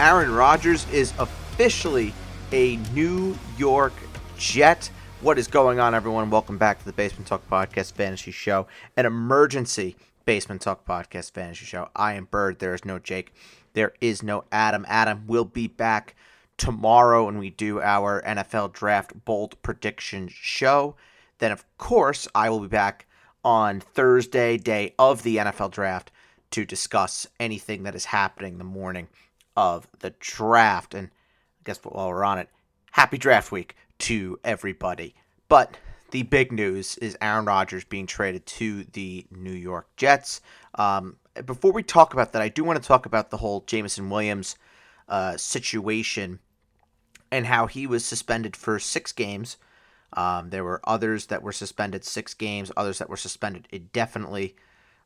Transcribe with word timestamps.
Aaron 0.00 0.32
Rodgers 0.32 0.90
is 0.90 1.12
officially 1.18 2.14
a 2.52 2.76
New 2.94 3.36
York 3.58 3.92
Jet. 4.38 4.90
What 5.20 5.38
is 5.38 5.46
going 5.46 5.78
on, 5.78 5.94
everyone? 5.94 6.30
Welcome 6.30 6.56
back 6.56 6.78
to 6.78 6.86
the 6.86 6.94
Basement 6.94 7.26
Talk 7.26 7.46
Podcast 7.50 7.92
Fantasy 7.92 8.30
Show, 8.30 8.66
an 8.96 9.04
emergency 9.04 9.96
Basement 10.24 10.62
Talk 10.62 10.86
Podcast 10.86 11.32
Fantasy 11.32 11.66
Show. 11.66 11.90
I 11.94 12.14
am 12.14 12.24
Bird. 12.24 12.60
There 12.60 12.72
is 12.72 12.86
no 12.86 12.98
Jake. 12.98 13.34
There 13.74 13.92
is 14.00 14.22
no 14.22 14.44
Adam. 14.50 14.86
Adam 14.88 15.26
will 15.26 15.44
be 15.44 15.68
back 15.68 16.14
tomorrow 16.56 17.26
when 17.26 17.36
we 17.36 17.50
do 17.50 17.82
our 17.82 18.22
NFL 18.22 18.72
Draft 18.72 19.26
Bold 19.26 19.60
Prediction 19.60 20.30
Show. 20.32 20.96
Then, 21.40 21.52
of 21.52 21.66
course, 21.76 22.26
I 22.34 22.48
will 22.48 22.60
be 22.60 22.68
back 22.68 23.06
on 23.44 23.80
Thursday, 23.80 24.56
day 24.56 24.94
of 24.98 25.24
the 25.24 25.36
NFL 25.36 25.72
Draft, 25.72 26.10
to 26.52 26.64
discuss 26.64 27.26
anything 27.38 27.82
that 27.82 27.94
is 27.94 28.06
happening 28.06 28.56
the 28.56 28.64
morning 28.64 29.06
of 29.60 29.86
the 29.98 30.14
draft. 30.20 30.94
And 30.94 31.08
I 31.08 31.62
guess 31.64 31.78
while 31.82 32.08
we're 32.08 32.24
on 32.24 32.38
it, 32.38 32.48
happy 32.92 33.18
draft 33.18 33.52
week 33.52 33.76
to 33.98 34.40
everybody. 34.42 35.14
But 35.48 35.76
the 36.12 36.22
big 36.22 36.50
news 36.50 36.96
is 36.96 37.18
Aaron 37.20 37.44
Rodgers 37.44 37.84
being 37.84 38.06
traded 38.06 38.46
to 38.46 38.84
the 38.84 39.26
New 39.30 39.52
York 39.52 39.94
Jets. 39.98 40.40
Um, 40.76 41.16
before 41.44 41.72
we 41.72 41.82
talk 41.82 42.14
about 42.14 42.32
that, 42.32 42.40
I 42.40 42.48
do 42.48 42.64
want 42.64 42.82
to 42.82 42.88
talk 42.88 43.04
about 43.04 43.30
the 43.30 43.36
whole 43.36 43.60
Jameson 43.66 44.08
Williams 44.08 44.56
uh, 45.10 45.36
situation 45.36 46.38
and 47.30 47.44
how 47.44 47.66
he 47.66 47.86
was 47.86 48.02
suspended 48.02 48.56
for 48.56 48.78
six 48.78 49.12
games. 49.12 49.58
Um, 50.14 50.48
there 50.48 50.64
were 50.64 50.80
others 50.84 51.26
that 51.26 51.42
were 51.42 51.52
suspended 51.52 52.04
six 52.06 52.32
games, 52.32 52.72
others 52.78 52.98
that 52.98 53.10
were 53.10 53.18
suspended 53.18 53.68
indefinitely. 53.70 54.56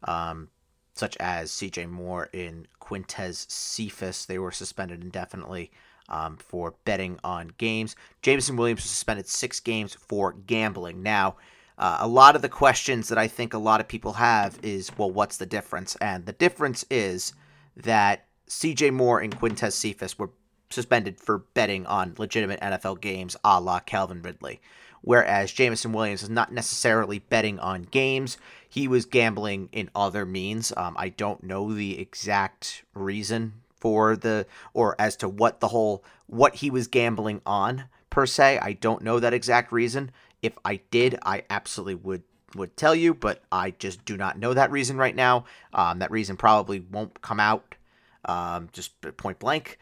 Um, 0.05 0.48
such 0.95 1.17
as 1.19 1.50
CJ 1.50 1.91
Moore 1.91 2.31
and 2.33 2.67
Quintez 2.81 3.50
Cephus. 3.50 4.25
They 4.25 4.39
were 4.39 4.53
suspended 4.53 5.03
indefinitely 5.03 5.70
um, 6.09 6.36
for 6.36 6.75
betting 6.84 7.19
on 7.25 7.53
games. 7.59 7.97
Jameson 8.23 8.56
Williams 8.56 8.83
was 8.83 8.91
suspended 8.91 9.27
six 9.27 9.61
games 9.61 9.95
for 9.95 10.33
gambling. 10.33 11.03
Now, 11.03 11.36
uh, 11.77 11.98
a 12.01 12.09
lot 12.09 12.36
of 12.36 12.42
the 12.42 12.48
questions 12.48 13.09
that 13.09 13.19
I 13.19 13.27
think 13.27 13.53
a 13.53 13.59
lot 13.59 13.81
of 13.81 13.89
people 13.89 14.12
have 14.14 14.59
is, 14.62 14.97
well, 14.97 15.11
what's 15.11 15.39
the 15.39 15.47
difference? 15.47 15.97
And 15.97 16.25
the 16.25 16.33
difference 16.33 16.84
is 16.91 17.33
that 17.77 18.27
CJ 18.48 18.92
Moore 18.92 19.20
and 19.20 19.36
Quintez 19.39 19.73
Cephus 19.73 20.19
were 20.19 20.31
suspended 20.70 21.19
for 21.19 21.39
betting 21.39 21.86
on 21.86 22.14
legitimate 22.19 22.61
NFL 22.61 23.01
games 23.01 23.36
a 23.45 23.61
la 23.61 23.81
Calvin 23.81 24.23
Ridley 24.23 24.61
whereas 25.05 25.53
Jameson 25.53 25.93
Williams 25.93 26.23
is 26.23 26.31
not 26.31 26.53
necessarily 26.53 27.19
betting 27.19 27.59
on 27.59 27.83
games. 27.83 28.39
He 28.69 28.89
was 28.89 29.05
gambling 29.05 29.69
in 29.71 29.91
other 29.95 30.27
means. 30.27 30.73
Um, 30.77 30.97
I 30.99 31.11
don't 31.11 31.45
know 31.45 31.73
the 31.73 32.01
exact 32.01 32.85
reason 32.95 33.53
for 33.79 34.17
the 34.17 34.47
or 34.73 34.97
as 34.99 35.15
to 35.17 35.29
what 35.29 35.61
the 35.61 35.69
whole 35.69 36.03
what 36.27 36.57
he 36.57 36.71
was 36.71 36.89
gambling 36.89 37.43
on 37.47 37.85
per 38.11 38.27
se. 38.27 38.59
I 38.61 38.73
don't 38.73 39.03
know 39.03 39.21
that 39.21 39.35
exact 39.35 39.71
reason. 39.71 40.11
If 40.43 40.55
I 40.65 40.81
did, 40.91 41.19
I 41.23 41.45
absolutely 41.51 41.97
would 41.97 42.23
would 42.57 42.77
tell 42.77 42.95
you, 42.95 43.15
but 43.15 43.43
I 43.53 43.73
just 43.73 44.05
do 44.05 44.17
not 44.17 44.39
know 44.39 44.55
that 44.55 44.71
reason 44.71 44.97
right 44.97 45.15
now. 45.15 45.45
Um, 45.73 45.99
that 45.99 46.11
reason 46.11 46.37
probably 46.37 46.81
won't 46.81 47.21
come 47.21 47.41
out 47.41 47.75
um, 48.25 48.69
just 48.73 49.01
point 49.17 49.39
blank 49.39 49.79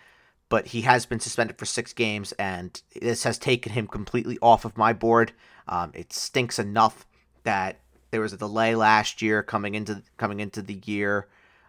but 0.53 0.67
he 0.67 0.83
has 0.83 1.07
been 1.07 1.19
suspended 1.19 1.57
for 1.57 1.65
six 1.65 1.95
games, 1.95 2.33
and 2.33 2.83
this 3.01 3.25
has 3.25 3.39
taken 3.39 3.73
him 3.73 3.87
completely 3.87 4.37
off 4.43 4.67
of 4.67 4.77
my 4.77 4.93
board. 4.93 5.33
Um, 5.67 5.93
it 5.95 6.13
stinks 6.13 6.59
enough 6.59 7.07
that 7.45 7.79
there 8.11 8.21
was 8.21 8.35
a 8.35 8.37
delay 8.37 8.75
last 8.75 9.23
year 9.23 9.43
coming 9.43 9.75
into 9.75 10.03
coming 10.19 10.41
into 10.41 10.61
the 10.61 10.79
year 10.85 11.27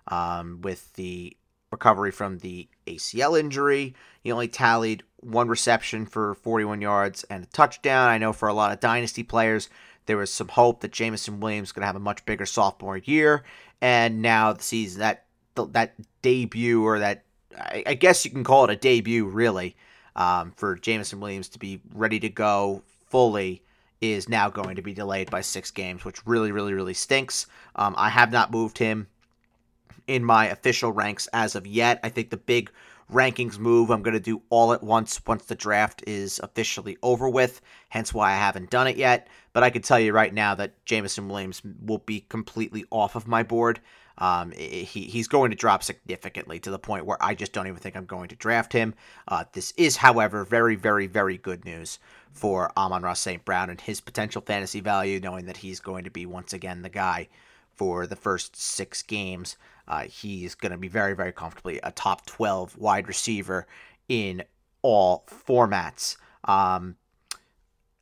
um, 0.10 0.60
with 0.64 0.92
the 0.96 1.34
recovery 1.72 2.12
from 2.12 2.40
the 2.40 2.68
ACL 2.86 3.40
injury. 3.40 3.96
He 4.22 4.34
only 4.34 4.50
tallied 4.50 5.04
one 5.22 5.48
reception 5.48 6.06
for 6.06 6.36
41 6.36 6.82
yards 6.82 7.24
and 7.30 7.46
a 7.46 7.48
touchdown. 7.48 8.10
I 8.10 8.18
know 8.18 8.34
for 8.34 8.50
a 8.50 8.54
lot 8.54 8.74
of 8.74 8.82
dynasty 8.82 9.24
players, 9.24 9.70
there 10.08 10.18
was 10.18 10.34
some 10.34 10.50
hope 10.50 10.82
that 10.82 10.92
Jameson 10.92 11.40
Williams 11.40 11.72
going 11.72 11.84
to 11.84 11.88
have 11.88 11.96
a 11.96 12.00
much 12.00 12.26
bigger 12.26 12.46
sophomore 12.46 12.98
year, 12.98 13.46
and 13.80 14.22
now 14.22 14.52
the 14.52 14.62
season 14.62 15.00
that 15.00 15.24
that 15.56 15.94
debut 16.22 16.84
or 16.84 17.00
that 17.00 17.24
I, 17.58 17.84
I 17.86 17.94
guess 17.94 18.26
you 18.26 18.32
can 18.32 18.44
call 18.44 18.66
it 18.66 18.70
a 18.72 18.76
debut, 18.76 19.26
really, 19.26 19.76
um, 20.16 20.52
for 20.56 20.76
Jameson 20.76 21.20
Williams 21.20 21.50
to 21.50 21.60
be 21.60 21.80
ready 21.94 22.20
to 22.20 22.30
go 22.30 22.82
fully 23.08 23.62
is 24.02 24.28
now 24.28 24.50
going 24.50 24.76
to 24.76 24.82
be 24.82 24.94
delayed 24.94 25.32
by 25.32 25.42
six 25.42 25.72
games, 25.72 26.04
which 26.04 26.26
really, 26.28 26.52
really, 26.52 26.74
really 26.74 26.94
stinks. 26.94 27.48
Um, 27.76 27.96
I 27.98 28.10
have 28.10 28.32
not 28.32 28.52
moved 28.52 28.78
him 28.78 29.08
in 30.08 30.24
my 30.24 30.48
official 30.48 30.92
ranks 30.92 31.28
as 31.32 31.56
of 31.56 31.66
yet. 31.66 32.00
I 32.04 32.10
think 32.10 32.30
the 32.30 32.38
big 32.38 32.70
rankings 33.14 33.58
move 33.58 33.90
I'm 33.90 34.02
going 34.02 34.14
to 34.16 34.20
do 34.20 34.42
all 34.50 34.74
at 34.74 34.84
once 34.84 35.22
once 35.26 35.46
the 35.46 35.56
draft 35.56 36.04
is 36.08 36.40
officially 36.44 36.98
over 37.02 37.30
with, 37.30 37.62
hence 37.90 38.14
why 38.14 38.32
I 38.32 38.36
haven't 38.36 38.70
done 38.70 38.88
it 38.88 38.98
yet. 38.98 39.28
But 39.54 39.64
I 39.64 39.70
can 39.70 39.82
tell 39.82 40.00
you 40.00 40.12
right 40.12 40.34
now 40.34 40.56
that 40.56 40.84
Jameson 40.86 41.30
Williams 41.30 41.62
will 41.86 42.00
be 42.00 42.22
completely 42.22 42.86
off 42.90 43.16
of 43.16 43.28
my 43.28 43.44
board. 43.44 43.80
Um, 44.18 44.52
he, 44.52 44.84
he's 44.84 45.28
going 45.28 45.52
to 45.52 45.58
drop 45.58 45.84
significantly 45.84 46.60
to 46.60 46.72
the 46.72 46.80
point 46.80 47.06
where 47.06 47.18
I 47.22 47.34
just 47.34 47.54
don't 47.54 47.68
even 47.68 47.80
think 47.80 47.96
I'm 47.96 48.06
going 48.06 48.30
to 48.30 48.36
draft 48.36 48.74
him. 48.74 48.94
Uh, 49.28 49.46
this 49.54 49.74
is, 49.78 49.98
however, 49.98 50.44
very, 50.44 50.76
very, 50.76 51.08
very 51.08 51.38
good 51.38 51.66
news 51.66 52.00
for 52.32 52.72
Amon-Ra 52.78 53.14
St. 53.14 53.44
Brown 53.44 53.70
and 53.70 53.82
his 53.82 54.02
potential 54.02 54.42
fantasy 54.42 54.82
value, 54.82 55.20
knowing 55.20 55.46
that 55.46 55.58
he's 55.58 55.80
going 55.80 56.04
to 56.04 56.12
be 56.12 56.26
once 56.26 56.54
again 56.54 56.82
the 56.82 56.90
guy 56.90 57.28
for 57.76 58.06
the 58.06 58.16
first 58.16 58.56
six 58.56 59.02
games. 59.02 59.58
Uh, 59.88 60.04
he's 60.04 60.56
going 60.56 60.72
to 60.72 60.78
be 60.78 60.88
very, 60.88 61.14
very 61.16 61.32
comfortably 61.32 61.80
a 61.84 61.92
top 61.92 62.26
12 62.26 62.78
wide 62.78 63.08
receiver 63.08 63.68
in 64.08 64.44
all 64.82 65.26
formats. 65.28 66.18
Um, 66.46 66.96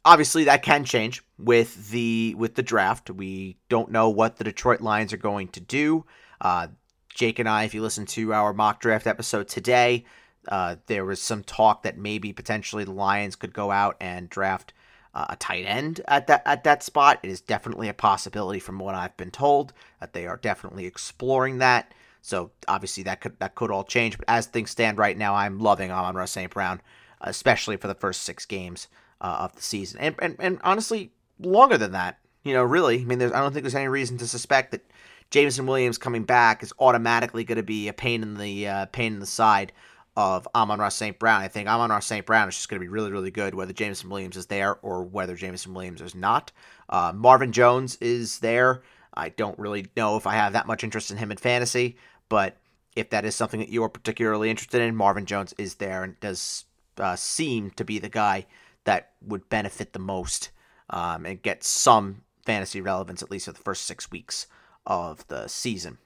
obviously 0.03 0.45
that 0.45 0.63
can 0.63 0.83
change 0.83 1.23
with 1.37 1.89
the 1.89 2.35
with 2.37 2.55
the 2.55 2.63
draft. 2.63 3.09
We 3.09 3.57
don't 3.69 3.91
know 3.91 4.09
what 4.09 4.37
the 4.37 4.43
Detroit 4.43 4.81
Lions 4.81 5.13
are 5.13 5.17
going 5.17 5.49
to 5.49 5.59
do. 5.59 6.05
Uh, 6.39 6.67
Jake 7.13 7.39
and 7.39 7.49
I, 7.49 7.63
if 7.63 7.73
you 7.73 7.81
listen 7.81 8.05
to 8.07 8.33
our 8.33 8.53
mock 8.53 8.79
draft 8.79 9.05
episode 9.05 9.47
today, 9.47 10.05
uh, 10.47 10.77
there 10.87 11.05
was 11.05 11.21
some 11.21 11.43
talk 11.43 11.83
that 11.83 11.97
maybe 11.97 12.33
potentially 12.33 12.83
the 12.83 12.91
Lions 12.91 13.35
could 13.35 13.53
go 13.53 13.69
out 13.69 13.97
and 13.99 14.29
draft 14.29 14.73
uh, 15.13 15.25
a 15.29 15.35
tight 15.35 15.65
end 15.65 16.01
at 16.07 16.27
that 16.27 16.41
at 16.45 16.63
that 16.63 16.83
spot. 16.83 17.19
It 17.23 17.29
is 17.29 17.41
definitely 17.41 17.89
a 17.89 17.93
possibility, 17.93 18.59
from 18.59 18.79
what 18.79 18.95
I've 18.95 19.15
been 19.17 19.31
told, 19.31 19.73
that 19.99 20.13
they 20.13 20.27
are 20.27 20.37
definitely 20.37 20.85
exploring 20.85 21.57
that. 21.59 21.93
So 22.21 22.51
obviously 22.67 23.03
that 23.03 23.21
could 23.21 23.39
that 23.39 23.55
could 23.55 23.71
all 23.71 23.83
change. 23.83 24.17
But 24.17 24.25
as 24.27 24.45
things 24.45 24.71
stand 24.71 24.97
right 24.97 25.17
now, 25.17 25.35
I'm 25.35 25.59
loving 25.59 25.91
Amon-Ra 25.91 26.25
St. 26.25 26.51
Brown, 26.51 26.81
especially 27.21 27.77
for 27.77 27.87
the 27.87 27.95
first 27.95 28.23
six 28.23 28.45
games 28.45 28.87
uh, 29.19 29.37
of 29.41 29.55
the 29.55 29.61
season, 29.61 29.99
and, 29.99 30.15
and 30.19 30.35
and 30.39 30.59
honestly 30.63 31.11
longer 31.39 31.77
than 31.77 31.91
that. 31.91 32.19
You 32.43 32.53
know, 32.53 32.63
really, 32.63 33.01
I 33.01 33.03
mean, 33.03 33.19
there's 33.19 33.31
I 33.31 33.39
don't 33.39 33.53
think 33.53 33.63
there's 33.63 33.75
any 33.75 33.87
reason 33.87 34.17
to 34.17 34.27
suspect 34.27 34.71
that 34.71 34.85
Jameson 35.29 35.65
Williams 35.65 35.97
coming 35.97 36.23
back 36.23 36.63
is 36.63 36.73
automatically 36.79 37.43
going 37.43 37.57
to 37.57 37.63
be 37.63 37.87
a 37.87 37.93
pain 37.93 38.23
in 38.23 38.35
the 38.35 38.67
uh, 38.67 38.85
pain 38.87 39.13
in 39.13 39.19
the 39.19 39.25
side 39.25 39.71
of 40.15 40.47
Amon-Ra 40.53 40.89
St. 40.89 41.17
Brown. 41.17 41.41
I 41.41 41.47
think 41.47 41.67
Amon-Ra 41.67 41.99
St. 41.99 42.25
Brown 42.25 42.49
is 42.49 42.55
just 42.55 42.69
going 42.69 42.79
to 42.79 42.83
be 42.83 42.89
really, 42.89 43.11
really 43.11 43.31
good, 43.31 43.55
whether 43.55 43.73
Jameson 43.73 44.09
Williams 44.09 44.37
is 44.37 44.47
there 44.47 44.77
or 44.81 45.03
whether 45.03 45.35
Jameson 45.35 45.73
Williams 45.73 46.01
is 46.01 46.15
not. 46.15 46.51
Uh, 46.89 47.13
Marvin 47.15 47.51
Jones 47.51 47.95
is 48.01 48.39
there. 48.39 48.81
I 49.13 49.29
don't 49.29 49.57
really 49.57 49.87
know 49.95 50.17
if 50.17 50.27
I 50.27 50.33
have 50.35 50.53
that 50.53 50.67
much 50.67 50.83
interest 50.83 51.11
in 51.11 51.17
him 51.17 51.31
in 51.31 51.37
fantasy, 51.37 51.97
but 52.29 52.57
if 52.95 53.09
that 53.11 53.25
is 53.25 53.35
something 53.35 53.59
that 53.59 53.69
you 53.69 53.83
are 53.83 53.89
particularly 53.89 54.49
interested 54.49 54.81
in, 54.81 54.95
Marvin 54.95 55.25
Jones 55.25 55.53
is 55.57 55.75
there 55.75 56.03
and 56.03 56.19
does 56.19 56.65
uh, 56.97 57.15
seem 57.15 57.71
to 57.71 57.85
be 57.85 57.99
the 57.99 58.09
guy 58.09 58.45
that 58.83 59.11
would 59.25 59.49
benefit 59.49 59.93
the 59.93 59.99
most 59.99 60.51
um, 60.89 61.25
and 61.25 61.41
get 61.41 61.63
some 61.63 62.23
fantasy 62.45 62.81
relevance, 62.81 63.21
at 63.21 63.31
least 63.31 63.45
for 63.45 63.53
the 63.53 63.59
first 63.59 63.85
six 63.85 64.11
weeks 64.11 64.47
of 64.85 65.25
the 65.27 65.47
season. 65.47 65.97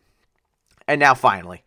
And 0.87 0.99
now, 0.99 1.15
finally, 1.15 1.63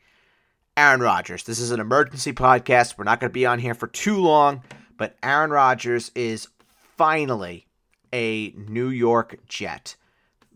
Aaron 0.78 1.00
Rodgers. 1.00 1.42
This 1.42 1.58
is 1.58 1.72
an 1.72 1.80
emergency 1.80 2.32
podcast. 2.32 2.96
We're 2.96 3.02
not 3.02 3.18
going 3.18 3.30
to 3.30 3.34
be 3.34 3.44
on 3.44 3.58
here 3.58 3.74
for 3.74 3.88
too 3.88 4.20
long, 4.20 4.62
but 4.96 5.16
Aaron 5.24 5.50
Rodgers 5.50 6.12
is 6.14 6.46
finally 6.96 7.66
a 8.12 8.50
New 8.50 8.88
York 8.88 9.40
Jet. 9.48 9.96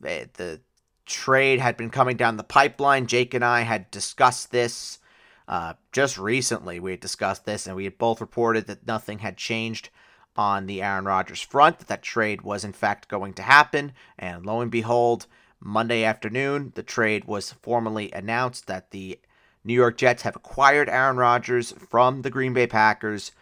The, 0.00 0.28
the 0.34 0.60
trade 1.06 1.58
had 1.58 1.76
been 1.76 1.90
coming 1.90 2.16
down 2.16 2.36
the 2.36 2.44
pipeline. 2.44 3.08
Jake 3.08 3.34
and 3.34 3.44
I 3.44 3.62
had 3.62 3.90
discussed 3.90 4.52
this 4.52 5.00
uh, 5.48 5.72
just 5.90 6.16
recently. 6.18 6.78
We 6.78 6.92
had 6.92 7.00
discussed 7.00 7.44
this, 7.44 7.66
and 7.66 7.74
we 7.74 7.82
had 7.82 7.98
both 7.98 8.20
reported 8.20 8.68
that 8.68 8.86
nothing 8.86 9.18
had 9.18 9.36
changed 9.36 9.90
on 10.36 10.66
the 10.66 10.82
Aaron 10.82 11.04
Rodgers 11.04 11.42
front, 11.42 11.80
that 11.80 11.88
that 11.88 12.02
trade 12.02 12.42
was 12.42 12.62
in 12.62 12.72
fact 12.72 13.08
going 13.08 13.34
to 13.34 13.42
happen. 13.42 13.90
And 14.16 14.46
lo 14.46 14.60
and 14.60 14.70
behold, 14.70 15.26
Monday 15.58 16.04
afternoon, 16.04 16.70
the 16.76 16.84
trade 16.84 17.24
was 17.24 17.50
formally 17.50 18.12
announced 18.12 18.68
that 18.68 18.92
the 18.92 19.18
New 19.64 19.74
York 19.74 19.96
Jets 19.96 20.22
have 20.22 20.36
acquired 20.36 20.88
Aaron 20.88 21.16
Rodgers 21.16 21.72
from 21.72 22.22
the 22.22 22.30
Green 22.30 22.52
Bay 22.52 22.66
Packers. 22.66 23.32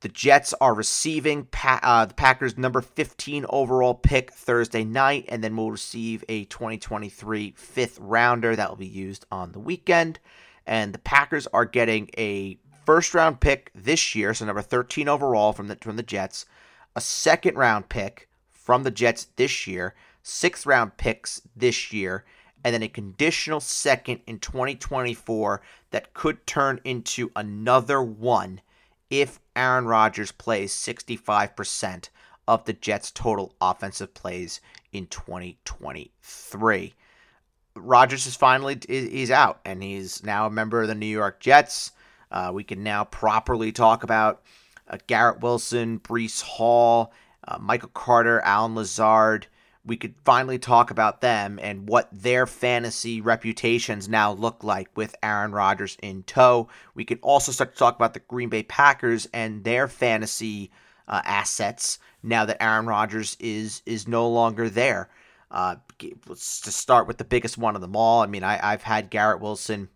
The 0.00 0.08
Jets 0.08 0.52
are 0.60 0.74
receiving 0.74 1.44
pa- 1.44 1.80
uh, 1.82 2.06
the 2.06 2.14
Packers' 2.14 2.58
number 2.58 2.80
15 2.80 3.46
overall 3.48 3.94
pick 3.94 4.32
Thursday 4.32 4.82
night, 4.84 5.26
and 5.28 5.44
then 5.44 5.56
will 5.56 5.70
receive 5.70 6.24
a 6.28 6.44
2023 6.46 7.52
fifth 7.56 7.98
rounder 8.00 8.56
that 8.56 8.68
will 8.68 8.76
be 8.76 8.86
used 8.86 9.24
on 9.30 9.52
the 9.52 9.60
weekend. 9.60 10.18
and 10.66 10.92
the 10.94 10.98
Packers 10.98 11.46
are 11.48 11.64
getting 11.64 12.08
a 12.16 12.56
first 12.86 13.14
round 13.14 13.40
pick 13.40 13.70
this 13.74 14.14
year, 14.14 14.32
so 14.34 14.44
number 14.44 14.62
13 14.62 15.08
overall 15.08 15.52
from 15.52 15.68
the 15.68 15.76
from 15.76 15.96
the 15.96 16.02
Jets, 16.02 16.46
a 16.94 17.00
second 17.00 17.56
round 17.56 17.88
pick 17.88 18.28
from 18.50 18.82
the 18.84 18.90
Jets 18.90 19.26
this 19.36 19.66
year, 19.66 19.94
sixth 20.22 20.66
round 20.66 20.96
picks 20.96 21.42
this 21.56 21.92
year, 21.92 22.24
and 22.64 22.74
then 22.74 22.82
a 22.82 22.88
conditional 22.88 23.60
second 23.60 24.20
in 24.26 24.38
2024 24.38 25.60
that 25.90 26.14
could 26.14 26.46
turn 26.46 26.80
into 26.84 27.30
another 27.34 28.02
one 28.02 28.60
if 29.10 29.40
Aaron 29.54 29.86
Rodgers 29.86 30.32
plays 30.32 30.72
65% 30.72 32.08
of 32.48 32.64
the 32.64 32.72
Jets' 32.72 33.10
total 33.10 33.54
offensive 33.60 34.14
plays 34.14 34.60
in 34.92 35.06
2023. 35.06 36.94
Rodgers 37.74 38.26
is 38.26 38.36
finally 38.36 38.78
he's 38.86 39.30
out 39.30 39.60
and 39.64 39.82
he's 39.82 40.22
now 40.22 40.46
a 40.46 40.50
member 40.50 40.82
of 40.82 40.88
the 40.88 40.94
New 40.94 41.06
York 41.06 41.40
Jets. 41.40 41.92
Uh, 42.30 42.50
we 42.52 42.64
can 42.64 42.82
now 42.82 43.04
properly 43.04 43.72
talk 43.72 44.02
about 44.02 44.42
uh, 44.88 44.98
Garrett 45.06 45.40
Wilson, 45.40 46.00
Breece 46.00 46.42
Hall, 46.42 47.12
uh, 47.46 47.58
Michael 47.58 47.90
Carter, 47.94 48.40
Allen 48.40 48.74
Lazard. 48.74 49.46
We 49.84 49.96
could 49.96 50.14
finally 50.24 50.58
talk 50.58 50.90
about 50.90 51.20
them 51.20 51.58
and 51.60 51.88
what 51.88 52.08
their 52.12 52.46
fantasy 52.46 53.20
reputations 53.20 54.08
now 54.08 54.32
look 54.32 54.62
like 54.62 54.88
with 54.96 55.16
Aaron 55.22 55.52
Rodgers 55.52 55.96
in 56.02 56.22
tow. 56.22 56.68
We 56.94 57.04
could 57.04 57.18
also 57.20 57.50
start 57.50 57.72
to 57.72 57.78
talk 57.78 57.96
about 57.96 58.14
the 58.14 58.20
Green 58.20 58.48
Bay 58.48 58.62
Packers 58.62 59.26
and 59.32 59.64
their 59.64 59.88
fantasy 59.88 60.70
uh, 61.08 61.20
assets 61.24 61.98
now 62.22 62.44
that 62.44 62.62
Aaron 62.62 62.86
Rodgers 62.86 63.36
is 63.40 63.82
is 63.84 64.06
no 64.06 64.28
longer 64.28 64.68
there. 64.68 65.10
Uh, 65.50 65.76
let's 66.26 66.60
to 66.62 66.70
start 66.70 67.06
with 67.06 67.18
the 67.18 67.24
biggest 67.24 67.58
one 67.58 67.74
of 67.74 67.82
them 67.82 67.96
all. 67.96 68.22
I 68.22 68.26
mean, 68.26 68.44
I, 68.44 68.72
I've 68.72 68.82
had 68.82 69.10
Garrett 69.10 69.40
Wilson 69.40 69.88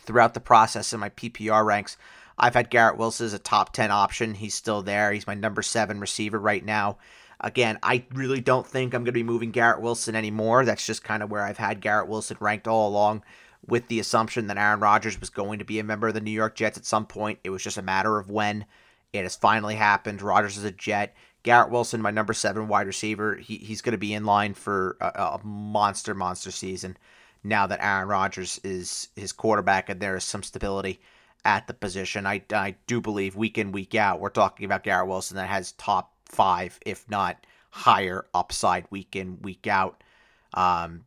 throughout 0.00 0.34
the 0.34 0.40
process 0.40 0.92
in 0.92 1.00
my 1.00 1.10
PPR 1.10 1.64
ranks. 1.64 1.96
I've 2.38 2.54
had 2.54 2.70
Garrett 2.70 2.98
Wilson 2.98 3.26
as 3.26 3.34
a 3.34 3.38
top 3.38 3.72
10 3.72 3.90
option. 3.90 4.34
He's 4.34 4.54
still 4.54 4.82
there. 4.82 5.12
He's 5.12 5.26
my 5.26 5.34
number 5.34 5.62
seven 5.62 6.00
receiver 6.00 6.38
right 6.38 6.64
now. 6.64 6.98
Again, 7.40 7.78
I 7.82 8.04
really 8.14 8.40
don't 8.40 8.66
think 8.66 8.94
I'm 8.94 9.00
going 9.00 9.06
to 9.06 9.12
be 9.12 9.22
moving 9.22 9.50
Garrett 9.50 9.80
Wilson 9.80 10.14
anymore. 10.14 10.64
That's 10.64 10.86
just 10.86 11.04
kind 11.04 11.22
of 11.22 11.30
where 11.30 11.42
I've 11.42 11.58
had 11.58 11.80
Garrett 11.80 12.08
Wilson 12.08 12.36
ranked 12.40 12.66
all 12.66 12.88
along 12.88 13.22
with 13.66 13.88
the 13.88 14.00
assumption 14.00 14.46
that 14.46 14.58
Aaron 14.58 14.80
Rodgers 14.80 15.18
was 15.18 15.30
going 15.30 15.58
to 15.58 15.64
be 15.64 15.78
a 15.78 15.84
member 15.84 16.08
of 16.08 16.14
the 16.14 16.20
New 16.20 16.30
York 16.30 16.54
Jets 16.54 16.78
at 16.78 16.86
some 16.86 17.06
point. 17.06 17.38
It 17.44 17.50
was 17.50 17.62
just 17.62 17.78
a 17.78 17.82
matter 17.82 18.18
of 18.18 18.30
when. 18.30 18.66
It 19.12 19.22
has 19.22 19.36
finally 19.36 19.76
happened. 19.76 20.22
Rodgers 20.22 20.58
is 20.58 20.64
a 20.64 20.72
Jet. 20.72 21.14
Garrett 21.44 21.70
Wilson, 21.70 22.02
my 22.02 22.10
number 22.10 22.32
seven 22.32 22.68
wide 22.68 22.86
receiver, 22.86 23.36
he, 23.36 23.58
he's 23.58 23.82
going 23.82 23.92
to 23.92 23.98
be 23.98 24.14
in 24.14 24.24
line 24.24 24.54
for 24.54 24.96
a, 25.00 25.06
a, 25.06 25.40
monster, 25.44 26.14
monster 26.14 26.50
season 26.50 26.96
now 27.44 27.66
that 27.66 27.84
Aaron 27.84 28.08
Rodgers 28.08 28.58
is 28.64 29.08
his 29.14 29.32
quarterback 29.32 29.88
and 29.90 30.00
there 30.00 30.16
is 30.16 30.24
some 30.24 30.42
stability 30.42 31.00
at 31.44 31.66
the 31.66 31.74
position. 31.74 32.26
I, 32.26 32.42
I 32.52 32.76
do 32.86 33.00
believe 33.00 33.36
week 33.36 33.58
in, 33.58 33.72
week 33.72 33.94
out, 33.94 34.20
we're 34.20 34.30
talking 34.30 34.64
about 34.64 34.84
Garrett 34.84 35.08
Wilson 35.08 35.36
that 35.36 35.48
has 35.48 35.72
top 35.72 36.12
five, 36.26 36.78
if 36.84 37.08
not 37.10 37.46
higher 37.70 38.24
upside 38.34 38.86
week 38.90 39.16
in, 39.16 39.40
week 39.42 39.66
out. 39.66 40.02
Um, 40.54 41.04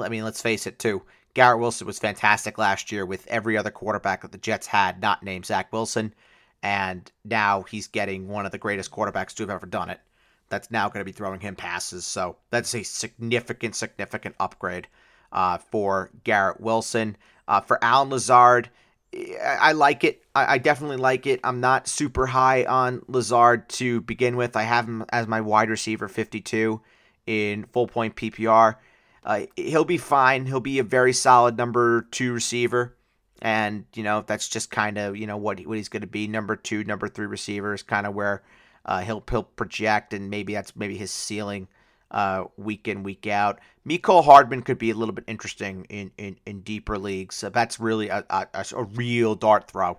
I 0.00 0.08
mean, 0.08 0.24
let's 0.24 0.42
face 0.42 0.66
it, 0.66 0.78
too. 0.78 1.02
Garrett 1.34 1.60
Wilson 1.60 1.86
was 1.86 1.98
fantastic 1.98 2.58
last 2.58 2.92
year 2.92 3.06
with 3.06 3.26
every 3.26 3.56
other 3.56 3.70
quarterback 3.70 4.22
that 4.22 4.32
the 4.32 4.38
Jets 4.38 4.66
had, 4.66 5.00
not 5.00 5.22
named 5.22 5.46
Zach 5.46 5.72
Wilson 5.72 6.14
and 6.62 7.10
now 7.24 7.62
he's 7.62 7.88
getting 7.88 8.28
one 8.28 8.46
of 8.46 8.52
the 8.52 8.58
greatest 8.58 8.90
quarterbacks 8.90 9.34
to 9.34 9.42
have 9.42 9.50
ever 9.50 9.66
done 9.66 9.90
it. 9.90 10.00
That's 10.48 10.70
now 10.70 10.88
going 10.88 11.00
to 11.00 11.04
be 11.04 11.12
throwing 11.12 11.40
him 11.40 11.56
passes. 11.56 12.06
So 12.06 12.36
that's 12.50 12.74
a 12.74 12.82
significant, 12.82 13.74
significant 13.74 14.36
upgrade 14.38 14.86
uh, 15.32 15.58
for 15.58 16.10
Garrett 16.24 16.60
Wilson. 16.60 17.16
Uh, 17.48 17.60
for 17.60 17.82
Allen 17.82 18.10
Lazard, 18.10 18.70
I 19.14 19.72
like 19.72 20.04
it. 20.04 20.22
I, 20.34 20.56
definitely 20.56 20.96
like 20.96 21.26
it. 21.26 21.40
I'm 21.44 21.60
not 21.60 21.86
super 21.86 22.26
high 22.26 22.64
on 22.64 23.02
Lazard 23.08 23.68
to 23.70 24.00
begin 24.00 24.36
with. 24.36 24.56
I 24.56 24.62
have 24.62 24.86
him 24.86 25.04
as 25.10 25.26
my 25.26 25.42
wide 25.42 25.68
receiver 25.68 26.08
52 26.08 26.80
in 27.26 27.64
full 27.64 27.86
point 27.86 28.16
PPR. 28.16 28.76
Uh, 29.22 29.42
he'll 29.54 29.84
be 29.84 29.98
fine. 29.98 30.46
He'll 30.46 30.60
be 30.60 30.78
a 30.78 30.84
very 30.84 31.12
solid 31.12 31.58
number 31.58 32.08
two 32.10 32.32
receiver 32.32 32.96
and 33.42 33.84
you 33.94 34.04
know 34.04 34.22
that's 34.24 34.48
just 34.48 34.70
kind 34.70 34.96
of 34.96 35.16
you 35.16 35.26
know 35.26 35.36
what 35.36 35.58
he, 35.58 35.66
what 35.66 35.76
he's 35.76 35.88
going 35.88 36.00
to 36.00 36.06
be 36.06 36.28
number 36.28 36.56
two 36.56 36.84
number 36.84 37.08
three 37.08 37.26
receiver 37.26 37.74
is 37.74 37.82
kind 37.82 38.06
of 38.06 38.14
where 38.14 38.42
uh, 38.86 39.00
he'll 39.00 39.22
he'll 39.28 39.42
project 39.42 40.14
and 40.14 40.30
maybe 40.30 40.54
that's 40.54 40.74
maybe 40.76 40.96
his 40.96 41.10
ceiling 41.10 41.68
uh, 42.12 42.44
week 42.56 42.88
in 42.88 43.02
week 43.02 43.26
out 43.26 43.58
Mecole 43.86 44.24
Hardman 44.24 44.62
could 44.62 44.78
be 44.78 44.90
a 44.90 44.94
little 44.94 45.14
bit 45.14 45.24
interesting 45.26 45.86
in 45.88 46.12
in, 46.16 46.36
in 46.46 46.60
deeper 46.60 46.98
leagues 46.98 47.34
so 47.34 47.48
that's 47.48 47.80
really 47.80 48.08
a, 48.08 48.24
a, 48.30 48.46
a 48.76 48.84
real 48.84 49.34
dart 49.34 49.70
throw 49.70 49.98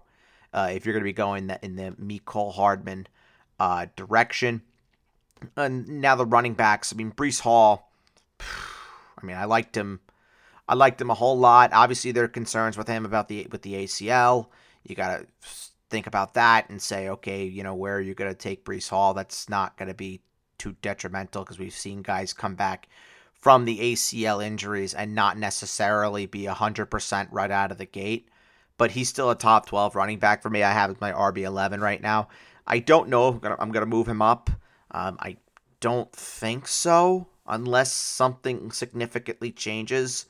uh, 0.53 0.69
if 0.71 0.85
you're 0.85 0.93
going 0.93 1.01
to 1.01 1.05
be 1.05 1.13
going 1.13 1.51
in 1.61 1.75
the 1.75 1.91
Mecole 1.99 2.53
Hardman 2.53 3.07
uh, 3.59 3.87
direction 3.95 4.61
and 5.57 5.87
now 5.87 6.15
the 6.15 6.25
running 6.25 6.53
backs 6.53 6.93
I 6.93 6.95
mean 6.95 7.11
Breece 7.11 7.41
Hall 7.41 7.91
I 8.39 9.25
mean 9.25 9.35
I 9.35 9.45
liked 9.45 9.75
him 9.75 9.99
I 10.67 10.75
liked 10.75 11.01
him 11.01 11.09
a 11.09 11.13
whole 11.13 11.37
lot. 11.37 11.71
Obviously, 11.73 12.11
there 12.11 12.23
are 12.23 12.29
concerns 12.29 12.77
with 12.77 12.87
him 12.87 13.05
about 13.05 13.27
the 13.27 13.47
with 13.51 13.61
the 13.63 13.73
ACL. 13.73 14.47
You 14.83 14.95
got 14.95 15.17
to 15.17 15.27
think 15.89 16.07
about 16.07 16.33
that 16.35 16.69
and 16.69 16.81
say, 16.81 17.09
okay, 17.09 17.45
you 17.45 17.63
know, 17.63 17.75
where 17.75 17.95
are 17.95 18.01
you 18.01 18.13
going 18.13 18.31
to 18.31 18.37
take 18.37 18.65
Breece 18.65 18.89
Hall? 18.89 19.13
That's 19.13 19.49
not 19.49 19.77
going 19.77 19.89
to 19.89 19.93
be 19.93 20.21
too 20.63 20.75
detrimental 20.81 21.43
because 21.43 21.59
we've 21.59 21.73
seen 21.73 22.01
guys 22.01 22.31
come 22.31 22.55
back 22.55 22.87
from 23.33 23.65
the 23.65 23.79
ACL 23.79 24.43
injuries 24.43 24.93
and 24.93 25.13
not 25.13 25.37
necessarily 25.37 26.25
be 26.25 26.43
100% 26.43 27.27
right 27.31 27.51
out 27.51 27.71
of 27.71 27.77
the 27.77 27.85
gate. 27.85 28.29
But 28.77 28.91
he's 28.91 29.09
still 29.09 29.29
a 29.29 29.35
top 29.35 29.65
12 29.65 29.95
running 29.95 30.19
back 30.19 30.41
for 30.41 30.49
me. 30.49 30.63
I 30.63 30.71
have 30.71 31.01
my 31.01 31.11
RB11 31.11 31.81
right 31.81 32.01
now. 32.01 32.29
I 32.65 32.79
don't 32.79 33.09
know 33.09 33.27
if 33.27 33.35
I'm 33.43 33.71
going 33.71 33.83
to 33.83 33.85
move 33.85 34.07
him 34.07 34.21
up. 34.21 34.49
Um, 34.91 35.17
I 35.19 35.35
don't 35.81 36.11
think 36.13 36.67
so, 36.67 37.27
unless 37.45 37.91
something 37.91 38.71
significantly 38.71 39.51
changes. 39.51 40.27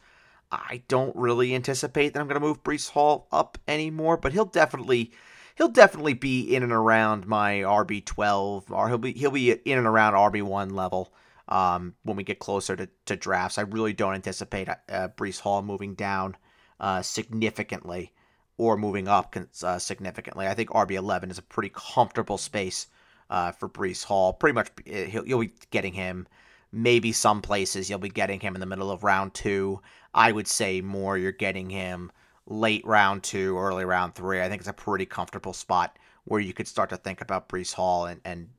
I 0.52 0.82
don't 0.88 1.16
really 1.16 1.54
anticipate 1.54 2.14
that 2.14 2.20
I'm 2.20 2.28
going 2.28 2.42
to 2.42 2.46
move 2.46 2.64
Breece 2.64 2.90
Hall 2.90 3.28
up 3.32 3.60
anymore, 3.68 4.18
but 4.18 4.34
he'll 4.34 4.46
definitely 4.46 5.12
he'll 5.56 5.70
definitely 5.70 6.14
be 6.14 6.56
in 6.56 6.64
and 6.64 6.72
around 6.72 7.28
my 7.28 7.56
RB 7.58 8.04
twelve, 8.04 8.72
or 8.72 8.90
he'll 8.90 8.98
be 8.98 9.14
he'll 9.14 9.32
be 9.32 9.52
in 9.52 9.78
and 9.78 9.88
around 9.88 10.14
RB 10.14 10.42
one 10.44 10.72
level 10.72 11.14
um, 11.48 11.96
when 12.04 12.18
we 12.18 12.24
get 12.24 12.40
closer 12.40 12.76
to, 12.76 12.90
to 13.06 13.16
drafts. 13.16 13.58
I 13.58 13.62
really 13.62 13.94
don't 13.94 14.16
anticipate 14.16 14.70
uh, 14.70 15.10
Breece 15.10 15.40
Hall 15.40 15.62
moving 15.62 15.96
down 15.96 16.36
uh, 16.80 17.02
significantly 17.02 18.14
or 18.58 18.78
moving 18.78 19.08
up 19.08 19.36
uh, 19.64 19.80
significantly. 19.80 20.48
I 20.48 20.54
think 20.54 20.70
RB 20.70 20.92
eleven 20.92 21.32
is 21.32 21.38
a 21.38 21.44
pretty 21.44 21.72
comfortable 21.74 22.38
space 22.38 22.88
uh, 23.30 23.52
for 23.52 23.70
Breece 23.70 24.04
Hall. 24.04 24.34
Pretty 24.34 24.54
much, 24.54 24.70
uh, 24.88 25.06
he'll, 25.06 25.28
you'll 25.28 25.42
be 25.42 25.54
getting 25.72 25.94
him. 25.94 26.28
Maybe 26.72 27.12
some 27.12 27.44
places 27.44 27.88
you'll 27.88 28.00
be 28.00 28.10
getting 28.10 28.40
him 28.40 28.56
in 28.56 28.60
the 28.60 28.66
middle 28.66 28.90
of 28.90 29.04
round 29.04 29.36
two. 29.36 29.80
I 30.14 30.32
would 30.32 30.48
say 30.48 30.82
more 30.82 31.18
you're 31.18 31.32
getting 31.32 31.70
him 31.70 32.12
late 32.48 32.86
round 32.86 33.24
two, 33.24 33.58
early 33.58 33.86
round 33.86 34.16
three. 34.16 34.42
I 34.42 34.50
think 34.50 34.62
it's 34.62 34.70
a 34.70 34.74
pretty 34.74 35.06
comfortable 35.06 35.54
spot 35.54 35.98
where 36.26 36.40
you 36.40 36.54
could 36.54 36.68
start 36.68 36.90
to 36.90 36.98
think 36.98 37.22
about 37.22 37.50
Breece 37.50 37.74
Hall 37.74 38.06
and 38.06 38.22
and 38.26 38.50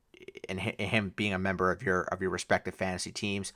and 0.49 0.61
him 0.61 1.12
being 1.17 1.33
a 1.33 1.38
member 1.38 1.71
of 1.71 1.83
your 1.83 2.03
of 2.03 2.21
your 2.21 2.31
respective 2.31 2.75
fantasy 2.75 3.12
teams. 3.12 3.53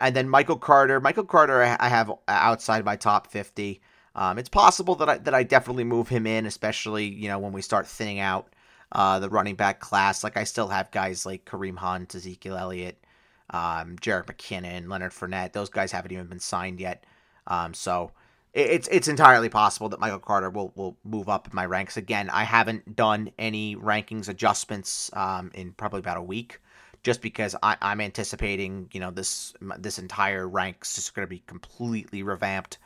And 0.00 0.16
then 0.16 0.28
Michael 0.28 0.56
Carter. 0.56 1.00
Michael 1.00 1.24
Carter, 1.24 1.62
I 1.78 1.88
have 1.88 2.10
outside 2.28 2.84
my 2.84 2.96
top 2.96 3.26
fifty. 3.26 3.80
Um, 4.14 4.38
it's 4.38 4.48
possible 4.48 4.94
that 4.96 5.08
I 5.08 5.18
that 5.18 5.34
I 5.34 5.42
definitely 5.42 5.84
move 5.84 6.08
him 6.08 6.26
in, 6.26 6.46
especially 6.46 7.06
you 7.06 7.28
know 7.28 7.38
when 7.38 7.52
we 7.52 7.62
start 7.62 7.86
thinning 7.86 8.18
out 8.18 8.54
uh, 8.92 9.18
the 9.18 9.28
running 9.28 9.56
back 9.56 9.80
class. 9.80 10.24
Like 10.24 10.36
I 10.36 10.44
still 10.44 10.68
have 10.68 10.90
guys 10.90 11.26
like 11.26 11.44
Kareem 11.44 11.76
Hunt, 11.76 12.14
Ezekiel 12.14 12.56
Elliott, 12.56 13.04
um, 13.50 13.96
Jerick 14.00 14.26
McKinnon, 14.26 14.88
Leonard 14.88 15.12
Fournette. 15.12 15.52
Those 15.52 15.70
guys 15.70 15.92
haven't 15.92 16.12
even 16.12 16.26
been 16.26 16.40
signed 16.40 16.80
yet. 16.80 17.04
Um, 17.46 17.74
so 17.74 18.12
it's 18.52 18.88
it's 18.88 19.08
entirely 19.08 19.48
possible 19.48 19.88
that 19.90 20.00
Michael 20.00 20.18
Carter 20.18 20.50
will 20.50 20.72
will 20.74 20.96
move 21.04 21.28
up 21.28 21.46
in 21.46 21.54
my 21.54 21.66
ranks 21.66 21.96
again. 21.96 22.28
I 22.30 22.44
haven't 22.44 22.96
done 22.96 23.30
any 23.38 23.76
rankings 23.76 24.28
adjustments 24.28 25.10
um, 25.12 25.50
in 25.54 25.72
probably 25.72 26.00
about 26.00 26.16
a 26.16 26.22
week, 26.22 26.60
just 27.02 27.22
because 27.22 27.54
I, 27.62 27.76
am 27.80 28.00
anticipating 28.00 28.88
you 28.92 29.00
know 29.00 29.10
this 29.12 29.54
this 29.78 29.98
entire 29.98 30.48
ranks 30.48 30.98
is 30.98 31.10
going 31.10 31.26
to 31.26 31.30
be 31.30 31.44
completely 31.46 32.22
revamped 32.22 32.78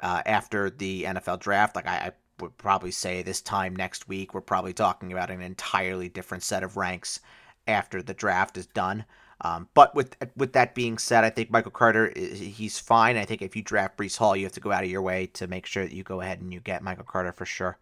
uh, 0.00 0.22
after 0.24 0.70
the 0.70 1.04
NFL 1.04 1.40
draft. 1.40 1.74
Like 1.74 1.88
I, 1.88 1.96
I 1.96 2.12
would 2.40 2.56
probably 2.56 2.92
say 2.92 3.22
this 3.22 3.40
time 3.40 3.74
next 3.74 4.08
week 4.08 4.34
we're 4.34 4.40
probably 4.40 4.72
talking 4.72 5.12
about 5.12 5.30
an 5.30 5.42
entirely 5.42 6.08
different 6.08 6.44
set 6.44 6.62
of 6.62 6.76
ranks 6.76 7.20
after 7.66 8.02
the 8.02 8.14
draft 8.14 8.56
is 8.56 8.66
done. 8.66 9.04
Um, 9.42 9.68
but 9.74 9.94
with 9.94 10.16
with 10.36 10.52
that 10.52 10.74
being 10.74 10.98
said, 10.98 11.24
I 11.24 11.30
think 11.30 11.50
Michael 11.50 11.72
Carter 11.72 12.12
he's 12.16 12.78
fine. 12.78 13.16
I 13.16 13.24
think 13.24 13.42
if 13.42 13.56
you 13.56 13.62
draft 13.62 13.98
Breece 13.98 14.16
Hall, 14.16 14.36
you 14.36 14.44
have 14.44 14.52
to 14.52 14.60
go 14.60 14.70
out 14.70 14.84
of 14.84 14.90
your 14.90 15.02
way 15.02 15.26
to 15.34 15.48
make 15.48 15.66
sure 15.66 15.82
that 15.82 15.92
you 15.92 16.04
go 16.04 16.20
ahead 16.20 16.40
and 16.40 16.52
you 16.52 16.60
get 16.60 16.82
Michael 16.82 17.04
Carter 17.04 17.32
for 17.32 17.44
sure. 17.44 17.76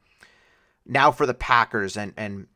Now 0.87 1.13
for 1.13 1.27
the 1.27 1.35
Packers 1.35 1.97
and 1.99 2.15
and 2.17 2.47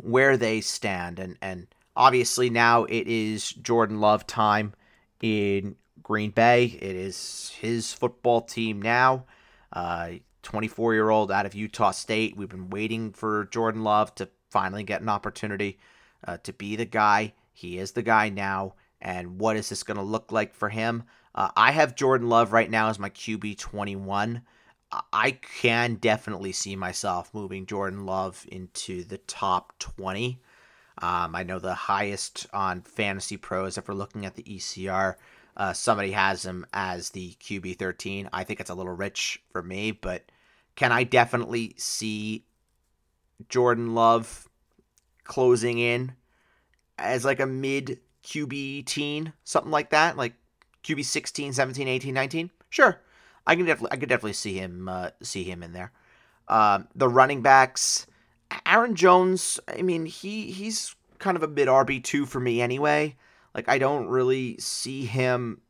where 0.00 0.38
they 0.38 0.62
stand 0.62 1.18
and 1.18 1.36
and 1.42 1.66
obviously 1.94 2.48
now 2.48 2.84
it 2.84 3.06
is 3.06 3.50
Jordan 3.50 4.00
Love 4.00 4.26
time 4.26 4.72
in 5.20 5.76
Green 6.02 6.30
Bay. 6.30 6.64
It 6.64 6.96
is 6.96 7.52
his 7.60 7.92
football 7.92 8.40
team 8.40 8.80
now. 8.80 9.26
Uh, 9.72 10.12
24 10.42 10.94
year 10.94 11.10
old 11.10 11.30
out 11.30 11.46
of 11.46 11.54
Utah 11.54 11.92
State. 11.92 12.36
We've 12.36 12.48
been 12.48 12.70
waiting 12.70 13.12
for 13.12 13.44
Jordan 13.50 13.84
Love 13.84 14.14
to 14.16 14.28
finally 14.50 14.82
get 14.82 15.02
an 15.02 15.08
opportunity 15.08 15.78
uh, 16.26 16.38
to 16.42 16.52
be 16.52 16.76
the 16.76 16.84
guy. 16.84 17.34
He 17.52 17.78
is 17.78 17.92
the 17.92 18.02
guy 18.02 18.28
now. 18.28 18.74
And 19.00 19.38
what 19.40 19.56
is 19.56 19.68
this 19.68 19.82
going 19.82 19.96
to 19.96 20.02
look 20.02 20.32
like 20.32 20.54
for 20.54 20.68
him? 20.68 21.04
Uh, 21.34 21.50
I 21.56 21.72
have 21.72 21.96
Jordan 21.96 22.28
Love 22.28 22.52
right 22.52 22.70
now 22.70 22.88
as 22.88 22.98
my 22.98 23.10
QB 23.10 23.58
21. 23.58 24.42
I 25.12 25.30
can 25.60 25.94
definitely 25.94 26.52
see 26.52 26.76
myself 26.76 27.32
moving 27.32 27.66
Jordan 27.66 28.04
Love 28.04 28.46
into 28.50 29.04
the 29.04 29.18
top 29.18 29.72
20. 29.78 30.40
Um, 30.98 31.34
I 31.34 31.42
know 31.42 31.58
the 31.58 31.74
highest 31.74 32.46
on 32.52 32.82
Fantasy 32.82 33.38
Pros, 33.38 33.78
if 33.78 33.88
we're 33.88 33.94
looking 33.94 34.26
at 34.26 34.34
the 34.34 34.42
ECR, 34.42 35.14
uh, 35.56 35.72
somebody 35.72 36.12
has 36.12 36.44
him 36.44 36.66
as 36.74 37.10
the 37.10 37.34
QB 37.40 37.78
13. 37.78 38.28
I 38.32 38.44
think 38.44 38.60
it's 38.60 38.70
a 38.70 38.74
little 38.74 38.92
rich 38.92 39.42
for 39.50 39.62
me, 39.62 39.92
but 39.92 40.30
can 40.76 40.92
I 40.92 41.04
definitely 41.04 41.74
see 41.78 42.44
Jordan 43.48 43.94
Love 43.94 44.48
closing 45.24 45.78
in 45.78 46.12
as 47.02 47.24
like 47.24 47.40
a 47.40 47.46
mid 47.46 47.98
QB 48.24 48.86
teen, 48.86 49.32
something 49.44 49.70
like 49.70 49.90
that, 49.90 50.16
like 50.16 50.34
QB 50.84 51.04
16, 51.04 51.52
17, 51.52 51.88
18, 51.88 52.14
19? 52.14 52.50
Sure. 52.70 53.00
I 53.46 53.56
can 53.56 53.66
definitely 53.66 53.96
I 53.96 54.00
could 54.00 54.08
definitely 54.08 54.34
see 54.34 54.54
him 54.54 54.88
uh, 54.88 55.10
see 55.22 55.44
him 55.44 55.62
in 55.62 55.72
there. 55.72 55.92
Um, 56.48 56.88
the 56.94 57.08
running 57.08 57.42
backs, 57.42 58.06
Aaron 58.66 58.94
Jones. 58.94 59.58
I 59.66 59.82
mean, 59.82 60.06
he 60.06 60.50
he's 60.52 60.94
kind 61.18 61.36
of 61.36 61.42
a 61.42 61.48
mid 61.48 61.68
RB 61.68 62.02
two 62.02 62.26
for 62.26 62.40
me 62.40 62.60
anyway. 62.60 63.16
Like 63.54 63.68
I 63.68 63.78
don't 63.78 64.06
really 64.06 64.56
see 64.58 65.04
him 65.04 65.60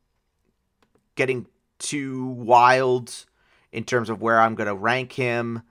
getting 1.15 1.47
too 1.79 2.25
wild 2.25 3.25
in 3.71 3.83
terms 3.83 4.09
of 4.09 4.21
where 4.21 4.39
I'm 4.39 4.55
going 4.55 4.67
to 4.67 4.75
rank 4.75 5.13
him. 5.13 5.63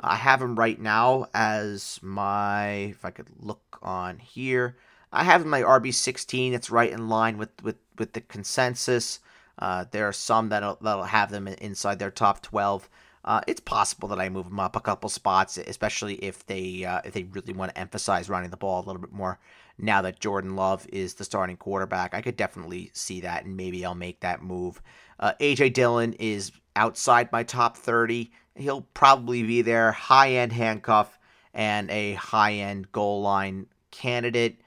I 0.00 0.16
have 0.16 0.40
him 0.40 0.56
right 0.56 0.80
now 0.80 1.26
as 1.34 2.00
my 2.02 2.68
if 2.68 3.04
I 3.04 3.10
could 3.10 3.28
look 3.38 3.78
on 3.82 4.18
here. 4.18 4.76
I 5.12 5.24
have 5.24 5.44
my 5.44 5.62
RB 5.62 5.92
sixteen. 5.92 6.54
It's 6.54 6.70
right 6.70 6.90
in 6.90 7.08
line 7.08 7.38
with 7.38 7.50
with 7.62 7.76
with 7.98 8.12
the 8.12 8.20
consensus. 8.20 9.20
Uh, 9.58 9.84
there 9.90 10.08
are 10.08 10.12
some 10.12 10.48
that'll 10.48 10.78
that'll 10.80 11.04
have 11.04 11.30
them 11.30 11.48
inside 11.48 11.98
their 11.98 12.10
top 12.10 12.42
twelve. 12.42 12.88
Uh, 13.22 13.40
it's 13.46 13.60
possible 13.60 14.08
that 14.08 14.20
I 14.20 14.30
move 14.30 14.46
them 14.46 14.60
up 14.60 14.76
a 14.76 14.80
couple 14.80 15.10
spots, 15.10 15.58
especially 15.58 16.14
if 16.14 16.46
they 16.46 16.84
uh, 16.84 17.00
if 17.04 17.12
they 17.12 17.24
really 17.24 17.52
want 17.52 17.74
to 17.74 17.80
emphasize 17.80 18.30
running 18.30 18.50
the 18.50 18.56
ball 18.56 18.82
a 18.82 18.86
little 18.86 19.02
bit 19.02 19.12
more. 19.12 19.38
Now 19.78 20.02
that 20.02 20.20
Jordan 20.20 20.56
Love 20.56 20.86
is 20.92 21.14
the 21.14 21.24
starting 21.24 21.56
quarterback, 21.56 22.14
I 22.14 22.22
could 22.22 22.36
definitely 22.36 22.90
see 22.92 23.20
that, 23.22 23.44
and 23.44 23.56
maybe 23.56 23.84
I'll 23.84 23.94
make 23.94 24.20
that 24.20 24.42
move. 24.42 24.80
Uh, 25.18 25.32
AJ 25.40 25.74
Dillon 25.74 26.14
is 26.14 26.52
outside 26.76 27.30
my 27.32 27.42
top 27.42 27.76
thirty. 27.76 28.32
He'll 28.54 28.82
probably 28.94 29.42
be 29.42 29.62
there, 29.62 29.92
high 29.92 30.32
end 30.32 30.52
handcuff 30.52 31.18
and 31.52 31.90
a 31.90 32.14
high 32.14 32.54
end 32.54 32.92
goal 32.92 33.22
line 33.22 33.66
candidate 33.90 34.60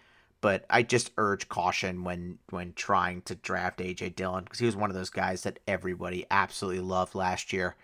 but 0.43 0.65
I 0.69 0.83
just 0.83 1.11
urge 1.17 1.47
caution 1.47 2.03
when 2.03 2.37
when 2.49 2.73
trying 2.73 3.21
to 3.21 3.35
draft 3.35 3.79
AJ 3.79 4.17
Dillon 4.17 4.43
because 4.43 4.59
he 4.59 4.65
was 4.65 4.75
one 4.75 4.89
of 4.89 4.95
those 4.95 5.09
guys 5.09 5.43
that 5.43 5.59
everybody 5.69 6.25
absolutely 6.29 6.81
loved 6.81 7.15
last 7.15 7.53
year, 7.53 7.77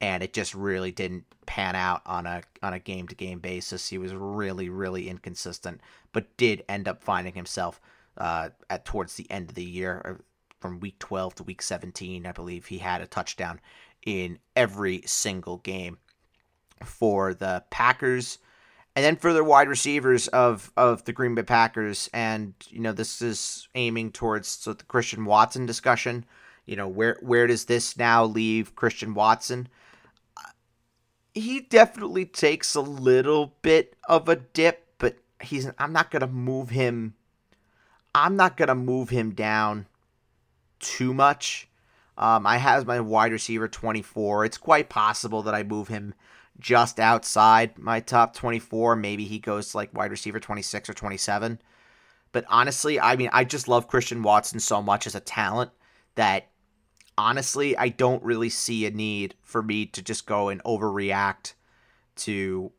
and 0.00 0.22
it 0.22 0.32
just 0.32 0.54
really 0.54 0.92
didn't 0.92 1.24
pan 1.44 1.74
out 1.74 2.02
on 2.06 2.24
a 2.24 2.42
on 2.62 2.72
a 2.72 2.78
game 2.78 3.08
to 3.08 3.16
game 3.16 3.40
basis. 3.40 3.88
He 3.88 3.98
was 3.98 4.14
really 4.14 4.68
really 4.68 5.08
inconsistent, 5.08 5.80
but 6.12 6.36
did 6.36 6.62
end 6.68 6.86
up 6.86 7.02
finding 7.02 7.34
himself 7.34 7.80
uh, 8.16 8.50
at 8.70 8.84
towards 8.84 9.16
the 9.16 9.28
end 9.28 9.48
of 9.48 9.56
the 9.56 9.64
year, 9.64 10.00
uh, 10.04 10.22
from 10.60 10.78
week 10.78 11.00
12 11.00 11.34
to 11.34 11.42
week 11.42 11.62
17, 11.62 12.26
I 12.26 12.32
believe 12.32 12.66
he 12.66 12.78
had 12.78 13.00
a 13.00 13.08
touchdown 13.08 13.60
in 14.06 14.38
every 14.54 15.02
single 15.04 15.56
game 15.56 15.98
for 16.84 17.34
the 17.34 17.64
Packers. 17.70 18.38
And 18.96 19.04
then 19.04 19.16
for 19.16 19.32
the 19.32 19.42
wide 19.42 19.68
receivers 19.68 20.28
of 20.28 20.70
of 20.76 21.04
the 21.04 21.12
Green 21.12 21.34
Bay 21.34 21.42
Packers, 21.42 22.08
and 22.14 22.54
you 22.68 22.80
know 22.80 22.92
this 22.92 23.20
is 23.20 23.68
aiming 23.74 24.12
towards 24.12 24.48
so 24.48 24.72
the 24.72 24.84
Christian 24.84 25.24
Watson 25.24 25.66
discussion. 25.66 26.24
You 26.64 26.76
know 26.76 26.86
where 26.88 27.18
where 27.20 27.46
does 27.46 27.64
this 27.64 27.96
now 27.96 28.24
leave 28.24 28.76
Christian 28.76 29.14
Watson? 29.14 29.68
He 31.34 31.60
definitely 31.60 32.24
takes 32.24 32.76
a 32.76 32.80
little 32.80 33.54
bit 33.62 33.96
of 34.08 34.28
a 34.28 34.36
dip, 34.36 34.86
but 34.98 35.16
he's 35.40 35.68
I'm 35.76 35.92
not 35.92 36.12
gonna 36.12 36.28
move 36.28 36.70
him. 36.70 37.14
I'm 38.14 38.36
not 38.36 38.56
gonna 38.56 38.76
move 38.76 39.08
him 39.08 39.34
down 39.34 39.86
too 40.78 41.12
much. 41.12 41.68
Um, 42.16 42.46
I 42.46 42.58
have 42.58 42.86
my 42.86 43.00
wide 43.00 43.32
receiver 43.32 43.66
24. 43.66 44.44
It's 44.44 44.58
quite 44.58 44.88
possible 44.88 45.42
that 45.42 45.54
I 45.54 45.64
move 45.64 45.88
him 45.88 46.14
just 46.58 47.00
outside 47.00 47.78
my 47.78 48.00
top 48.00 48.34
24. 48.34 48.96
Maybe 48.96 49.24
he 49.24 49.38
goes 49.38 49.70
to 49.70 49.76
like 49.76 49.94
wide 49.94 50.10
receiver 50.10 50.40
26 50.40 50.88
or 50.88 50.94
27. 50.94 51.60
But 52.32 52.44
honestly, 52.48 52.98
I 52.98 53.16
mean, 53.16 53.30
I 53.32 53.44
just 53.44 53.68
love 53.68 53.88
Christian 53.88 54.22
Watson 54.22 54.60
so 54.60 54.82
much 54.82 55.06
as 55.06 55.14
a 55.14 55.20
talent 55.20 55.70
that 56.16 56.48
honestly, 57.16 57.76
I 57.76 57.88
don't 57.88 58.22
really 58.22 58.48
see 58.48 58.86
a 58.86 58.90
need 58.90 59.34
for 59.42 59.62
me 59.62 59.86
to 59.86 60.02
just 60.02 60.26
go 60.26 60.48
and 60.48 60.62
overreact 60.64 61.54
to 62.16 62.72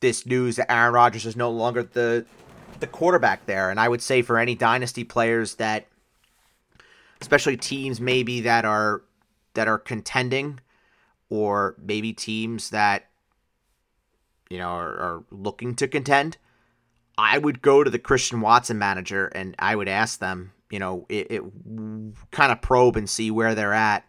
this 0.00 0.26
news 0.26 0.56
that 0.56 0.70
Aaron 0.70 0.92
Rodgers 0.92 1.26
is 1.26 1.36
no 1.36 1.50
longer 1.50 1.82
the 1.82 2.26
the 2.80 2.86
quarterback 2.86 3.46
there. 3.46 3.70
And 3.70 3.78
I 3.78 3.88
would 3.88 4.02
say 4.02 4.20
for 4.20 4.38
any 4.38 4.54
dynasty 4.54 5.04
players 5.04 5.54
that 5.54 5.86
especially 7.20 7.56
teams 7.56 8.00
maybe 8.00 8.40
that 8.42 8.64
are 8.64 9.02
that 9.54 9.68
are 9.68 9.78
contending 9.78 10.60
or 11.30 11.76
maybe 11.82 12.12
teams 12.12 12.70
that 12.70 13.08
you 14.50 14.58
know 14.58 14.68
are, 14.68 14.98
are, 14.98 15.24
looking 15.30 15.74
to 15.76 15.88
contend, 15.88 16.36
I 17.16 17.38
would 17.38 17.62
go 17.62 17.84
to 17.84 17.90
the 17.90 17.98
Christian 17.98 18.40
Watson 18.40 18.78
manager 18.78 19.26
and 19.28 19.54
I 19.58 19.76
would 19.76 19.88
ask 19.88 20.18
them, 20.18 20.52
you 20.70 20.78
know, 20.78 21.06
it, 21.08 21.30
it 21.30 21.42
kind 22.30 22.52
of 22.52 22.60
probe 22.60 22.96
and 22.96 23.08
see 23.08 23.30
where 23.30 23.54
they're 23.54 23.72
at 23.72 24.04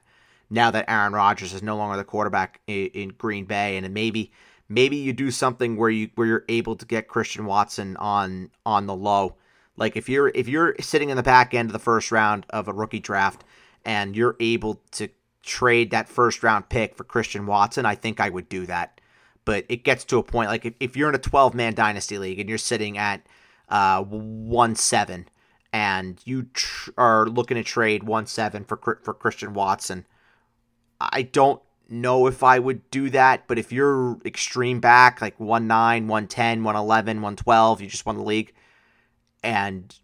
now 0.50 0.72
that 0.72 0.89
Aaron 0.89 1.13
Rodgers 1.13 1.53
is 1.53 1.63
no 1.63 1.77
longer 1.77 1.98
the 1.98 2.03
quarterback 2.03 2.62
in, 2.67 2.88
in 2.88 3.10
Green 3.10 3.45
Bay, 3.45 3.77
and 3.77 3.93
maybe 3.93 4.31
maybe 4.69 4.98
you 4.98 5.13
do 5.13 5.31
something 5.31 5.77
where 5.77 5.89
you 5.89 6.10
where 6.15 6.27
you're 6.27 6.45
able 6.50 6.75
to 6.75 6.86
get 6.86 7.07
Christian 7.07 7.45
Watson 7.45 7.98
on 7.98 8.51
on 8.65 8.86
the 8.86 8.95
low. 8.95 9.36
Like 9.77 9.95
if 9.95 10.07
you're 10.07 10.29
if 10.29 10.48
you're 10.48 10.75
sitting 10.79 11.10
in 11.10 11.17
the 11.17 11.24
back 11.24 11.53
end 11.53 11.69
of 11.69 11.74
the 11.74 11.79
first 11.79 12.12
round 12.12 12.45
of 12.50 12.67
a 12.67 12.74
rookie 12.74 13.00
draft 13.00 13.43
and 13.84 14.15
you're 14.15 14.36
able 14.39 14.81
to 14.91 15.10
trade 15.46 15.92
that 15.92 16.10
first 16.10 16.44
round 16.44 16.70
pick 16.70 16.96
for 16.96 17.04
Christian 17.04 17.46
Watson, 17.46 17.86
I 17.86 17.96
think 17.96 18.20
I 18.20 18.30
would 18.30 18.50
do 18.50 18.66
that. 18.66 19.00
But 19.46 19.66
it 19.70 19.84
gets 19.84 20.04
to 20.06 20.18
a 20.18 20.24
point 20.24 20.50
like 20.50 20.66
if, 20.66 20.74
if 20.80 20.98
you're 20.98 21.10
in 21.10 21.16
a 21.16 21.20
12 21.20 21.54
man 21.54 21.75
dynasty 21.75 22.18
league 22.18 22.40
and 22.40 22.50
you're 22.50 22.58
sitting 22.58 22.98
at 22.98 23.25
uh, 23.70 24.04
1 24.04 24.75
7 24.75 25.28
and 25.72 26.22
you 26.25 26.44
tr- 26.54 26.92
are 26.98 27.28
looking 27.28 27.56
to 27.56 27.64
trade 27.64 28.04
1 28.04 28.25
7 28.25 28.66
for, 28.66 28.78
for 29.04 29.14
Christian 29.14 29.54
Watson, 29.54 30.06
I 31.00 31.22
don't 31.22 31.62
know 31.88 32.25
if 32.28 32.42
I 32.44 32.58
would 32.58 32.90
do 32.90 33.10
that. 33.12 33.48
But 33.48 33.60
if 33.60 33.72
you're 33.72 34.18
extreme 34.25 34.80
back, 34.80 35.22
like 35.22 35.40
1 35.40 35.68
9, 35.68 36.08
110, 36.08 36.64
111, 36.64 37.18
112, 37.18 37.82
you 37.82 37.88
just 37.88 38.06
won 38.06 38.18
the 38.18 38.24
league, 38.24 38.54
and 39.44 39.96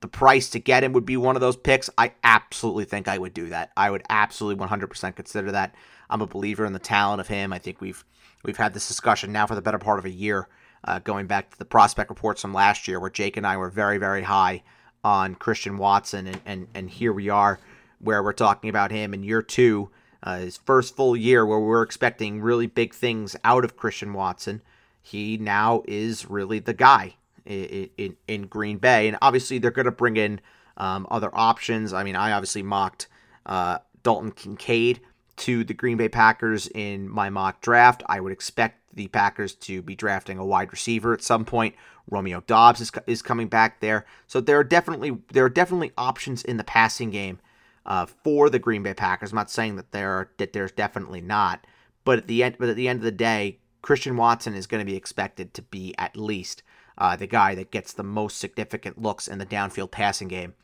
the 0.00 0.08
price 0.08 0.50
to 0.50 0.58
get 0.58 0.84
him 0.84 0.92
would 0.92 1.06
be 1.06 1.16
one 1.16 1.36
of 1.36 1.40
those 1.40 1.56
picks, 1.56 1.88
I 1.96 2.12
absolutely 2.22 2.84
think 2.84 3.08
I 3.08 3.18
would 3.18 3.34
do 3.34 3.48
that. 3.48 3.72
I 3.76 3.90
would 3.90 4.02
absolutely 4.10 4.64
100% 4.64 5.16
consider 5.16 5.52
that. 5.52 5.74
I'm 6.10 6.20
a 6.20 6.26
believer 6.26 6.64
in 6.64 6.72
the 6.72 6.78
talent 6.78 7.20
of 7.20 7.28
him. 7.28 7.52
I 7.52 7.58
think 7.58 7.80
we've 7.80 8.04
we've 8.44 8.56
had 8.56 8.74
this 8.74 8.86
discussion 8.86 9.32
now 9.32 9.46
for 9.46 9.54
the 9.54 9.62
better 9.62 9.78
part 9.78 9.98
of 9.98 10.04
a 10.04 10.10
year, 10.10 10.48
uh, 10.84 11.00
going 11.00 11.26
back 11.26 11.50
to 11.50 11.58
the 11.58 11.64
prospect 11.64 12.10
reports 12.10 12.42
from 12.42 12.54
last 12.54 12.86
year, 12.86 13.00
where 13.00 13.10
Jake 13.10 13.36
and 13.36 13.46
I 13.46 13.56
were 13.56 13.70
very 13.70 13.98
very 13.98 14.22
high 14.22 14.62
on 15.02 15.34
Christian 15.34 15.78
Watson, 15.78 16.26
and 16.28 16.40
and 16.46 16.68
and 16.74 16.90
here 16.90 17.12
we 17.12 17.28
are, 17.28 17.58
where 17.98 18.22
we're 18.22 18.32
talking 18.32 18.70
about 18.70 18.92
him 18.92 19.14
in 19.14 19.24
year 19.24 19.42
two, 19.42 19.90
uh, 20.22 20.38
his 20.38 20.58
first 20.58 20.94
full 20.94 21.16
year, 21.16 21.44
where 21.44 21.58
we're 21.58 21.82
expecting 21.82 22.40
really 22.40 22.66
big 22.66 22.94
things 22.94 23.34
out 23.42 23.64
of 23.64 23.76
Christian 23.76 24.12
Watson. 24.12 24.62
He 25.02 25.36
now 25.38 25.82
is 25.86 26.28
really 26.28 26.58
the 26.58 26.74
guy 26.74 27.16
in, 27.46 28.16
in, 28.26 28.42
Green 28.46 28.78
Bay. 28.78 29.08
And 29.08 29.16
obviously, 29.22 29.58
they're 29.58 29.70
going 29.70 29.86
to 29.86 29.92
bring 29.92 30.16
in 30.16 30.40
um, 30.76 31.06
other 31.10 31.30
options. 31.32 31.92
I 31.92 32.04
mean, 32.04 32.16
I 32.16 32.32
obviously 32.32 32.62
mocked 32.62 33.08
uh, 33.44 33.78
Dalton 34.02 34.32
Kincaid 34.32 35.00
to 35.36 35.64
the 35.64 35.74
Green 35.74 35.96
Bay 35.96 36.08
Packers 36.08 36.66
in 36.68 37.08
my 37.08 37.30
mock 37.30 37.60
draft. 37.60 38.02
I 38.06 38.20
would 38.20 38.32
expect 38.32 38.80
the 38.94 39.08
Packers 39.08 39.54
to 39.54 39.82
be 39.82 39.94
drafting 39.94 40.38
a 40.38 40.44
wide 40.44 40.72
receiver 40.72 41.12
at 41.12 41.22
some 41.22 41.44
point. 41.44 41.74
Romeo 42.10 42.42
Doubs 42.46 42.80
is, 42.80 42.90
is 43.06 43.22
coming 43.22 43.48
back 43.48 43.80
there, 43.80 44.06
so 44.26 44.40
there 44.40 44.58
are 44.58 44.64
definitely 44.64 45.18
there 45.32 45.44
are 45.44 45.50
definitely 45.50 45.92
options 45.98 46.42
in 46.44 46.56
the 46.56 46.64
passing 46.64 47.10
game 47.10 47.40
uh, 47.84 48.06
for 48.06 48.48
the 48.48 48.58
Green 48.58 48.82
Bay 48.82 48.94
Packers. 48.94 49.32
I'm 49.32 49.36
not 49.36 49.50
saying 49.50 49.76
that 49.76 49.92
there 49.92 50.10
are, 50.12 50.30
that 50.38 50.52
there's 50.52 50.72
definitely 50.72 51.20
not, 51.20 51.66
but 52.04 52.18
at 52.18 52.26
the 52.26 52.42
end 52.42 52.56
but 52.58 52.68
at 52.68 52.76
the 52.76 52.88
end 52.88 53.00
of 53.00 53.04
the 53.04 53.10
day, 53.10 53.58
Christian 53.82 54.16
Watson 54.16 54.54
is 54.54 54.66
going 54.66 54.80
to 54.80 54.90
be 54.90 54.96
expected 54.96 55.52
to 55.54 55.62
be 55.62 55.94
at 55.98 56.16
least 56.16 56.62
uh, 56.98 57.16
the 57.16 57.26
guy 57.26 57.54
that 57.54 57.70
gets 57.70 57.92
the 57.92 58.02
most 58.02 58.38
significant 58.38 59.00
looks 59.00 59.28
in 59.28 59.38
the 59.38 59.46
downfield 59.46 59.90
passing 59.90 60.28
game 60.28 60.54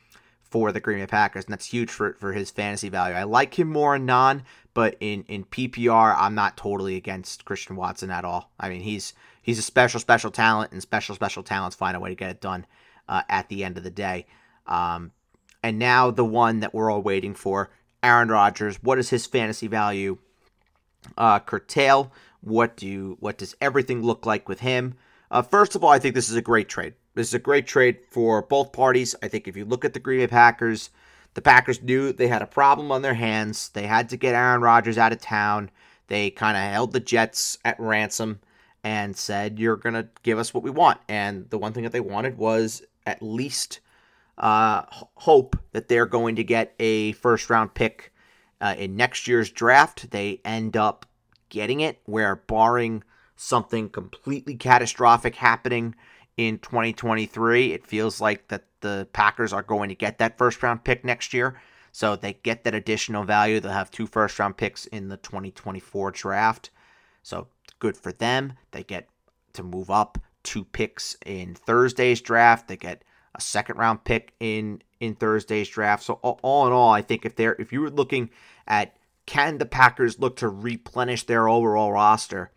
for 0.42 0.70
the 0.70 0.80
Green 0.80 0.98
Bay 0.98 1.06
Packers, 1.06 1.44
and 1.44 1.52
that's 1.52 1.66
huge 1.66 1.90
for, 1.90 2.12
for 2.20 2.32
his 2.32 2.50
fantasy 2.50 2.90
value. 2.90 3.16
I 3.16 3.22
like 3.22 3.58
him 3.58 3.68
more 3.68 3.96
in 3.96 4.04
non, 4.04 4.42
but 4.74 4.96
in, 5.00 5.24
in 5.24 5.44
PPR, 5.44 6.14
I'm 6.18 6.34
not 6.34 6.56
totally 6.56 6.96
against 6.96 7.44
Christian 7.44 7.74
Watson 7.74 8.10
at 8.10 8.24
all. 8.24 8.50
I 8.60 8.68
mean, 8.68 8.82
he's 8.82 9.14
he's 9.40 9.58
a 9.58 9.62
special, 9.62 9.98
special 9.98 10.30
talent, 10.30 10.72
and 10.72 10.82
special, 10.82 11.14
special 11.14 11.42
talents 11.42 11.76
find 11.76 11.96
a 11.96 12.00
way 12.00 12.10
to 12.10 12.14
get 12.14 12.30
it 12.30 12.40
done 12.40 12.66
uh, 13.08 13.22
at 13.28 13.48
the 13.48 13.64
end 13.64 13.78
of 13.78 13.84
the 13.84 13.90
day. 13.90 14.26
Um, 14.66 15.12
and 15.62 15.78
now 15.78 16.10
the 16.10 16.24
one 16.24 16.60
that 16.60 16.74
we're 16.74 16.90
all 16.90 17.02
waiting 17.02 17.34
for, 17.34 17.70
Aaron 18.02 18.28
Rodgers. 18.28 18.82
What 18.82 18.98
is 18.98 19.10
his 19.10 19.26
fantasy 19.26 19.68
value? 19.68 20.18
Uh, 21.16 21.38
curtail. 21.38 22.12
What 22.40 22.76
do 22.76 22.86
you, 22.86 23.16
what 23.20 23.38
does 23.38 23.56
everything 23.60 24.02
look 24.02 24.26
like 24.26 24.48
with 24.48 24.60
him? 24.60 24.94
Uh, 25.32 25.40
first 25.40 25.74
of 25.74 25.82
all, 25.82 25.88
I 25.88 25.98
think 25.98 26.14
this 26.14 26.28
is 26.28 26.36
a 26.36 26.42
great 26.42 26.68
trade. 26.68 26.92
This 27.14 27.28
is 27.28 27.34
a 27.34 27.38
great 27.38 27.66
trade 27.66 28.00
for 28.10 28.42
both 28.42 28.70
parties. 28.70 29.14
I 29.22 29.28
think 29.28 29.48
if 29.48 29.56
you 29.56 29.64
look 29.64 29.82
at 29.82 29.94
the 29.94 29.98
Green 29.98 30.20
Bay 30.20 30.26
Packers, 30.26 30.90
the 31.32 31.40
Packers 31.40 31.82
knew 31.82 32.12
they 32.12 32.28
had 32.28 32.42
a 32.42 32.46
problem 32.46 32.92
on 32.92 33.00
their 33.00 33.14
hands. 33.14 33.70
They 33.70 33.86
had 33.86 34.10
to 34.10 34.18
get 34.18 34.34
Aaron 34.34 34.60
Rodgers 34.60 34.98
out 34.98 35.10
of 35.10 35.22
town. 35.22 35.70
They 36.08 36.28
kind 36.28 36.54
of 36.54 36.62
held 36.62 36.92
the 36.92 37.00
Jets 37.00 37.56
at 37.64 37.80
ransom 37.80 38.40
and 38.84 39.16
said, 39.16 39.58
You're 39.58 39.76
going 39.76 39.94
to 39.94 40.06
give 40.22 40.38
us 40.38 40.52
what 40.52 40.62
we 40.62 40.70
want. 40.70 41.00
And 41.08 41.48
the 41.48 41.56
one 41.56 41.72
thing 41.72 41.84
that 41.84 41.92
they 41.92 42.00
wanted 42.00 42.36
was 42.36 42.82
at 43.06 43.22
least 43.22 43.80
uh, 44.36 44.82
hope 45.14 45.56
that 45.72 45.88
they're 45.88 46.04
going 46.04 46.36
to 46.36 46.44
get 46.44 46.74
a 46.78 47.12
first 47.12 47.48
round 47.48 47.72
pick 47.72 48.12
uh, 48.60 48.74
in 48.76 48.96
next 48.96 49.26
year's 49.26 49.50
draft. 49.50 50.10
They 50.10 50.42
end 50.44 50.76
up 50.76 51.06
getting 51.48 51.80
it, 51.80 52.02
where 52.04 52.36
barring 52.36 53.02
something 53.42 53.88
completely 53.88 54.54
catastrophic 54.54 55.34
happening 55.34 55.94
in 56.36 56.58
2023, 56.58 57.72
it 57.72 57.86
feels 57.86 58.20
like 58.20 58.48
that 58.48 58.64
the 58.80 59.08
Packers 59.12 59.52
are 59.52 59.62
going 59.62 59.88
to 59.88 59.94
get 59.94 60.18
that 60.18 60.38
first 60.38 60.62
round 60.62 60.84
pick 60.84 61.04
next 61.04 61.34
year. 61.34 61.60
So 61.90 62.16
they 62.16 62.34
get 62.34 62.64
that 62.64 62.74
additional 62.74 63.24
value. 63.24 63.60
They'll 63.60 63.72
have 63.72 63.90
two 63.90 64.06
first 64.06 64.38
round 64.38 64.56
picks 64.56 64.86
in 64.86 65.08
the 65.08 65.18
2024 65.18 66.12
draft. 66.12 66.70
So 67.22 67.48
good 67.80 67.96
for 67.96 68.12
them. 68.12 68.54
They 68.70 68.82
get 68.82 69.08
to 69.54 69.62
move 69.62 69.90
up 69.90 70.18
two 70.42 70.64
picks 70.64 71.16
in 71.26 71.54
Thursday's 71.54 72.20
draft. 72.20 72.68
They 72.68 72.76
get 72.76 73.04
a 73.34 73.40
second 73.40 73.76
round 73.76 74.04
pick 74.04 74.34
in 74.40 74.82
in 75.00 75.16
Thursday's 75.16 75.68
draft. 75.68 76.04
So 76.04 76.14
all, 76.14 76.66
in 76.66 76.72
all, 76.72 76.90
I 76.90 77.02
think 77.02 77.26
if 77.26 77.36
they're 77.36 77.56
if 77.58 77.72
you 77.72 77.82
were 77.82 77.90
looking 77.90 78.30
at 78.66 78.96
can 79.26 79.58
the 79.58 79.66
Packers 79.66 80.18
look 80.18 80.36
to 80.36 80.48
replenish 80.48 81.24
their 81.24 81.48
overall 81.48 81.92
roster 81.92 82.50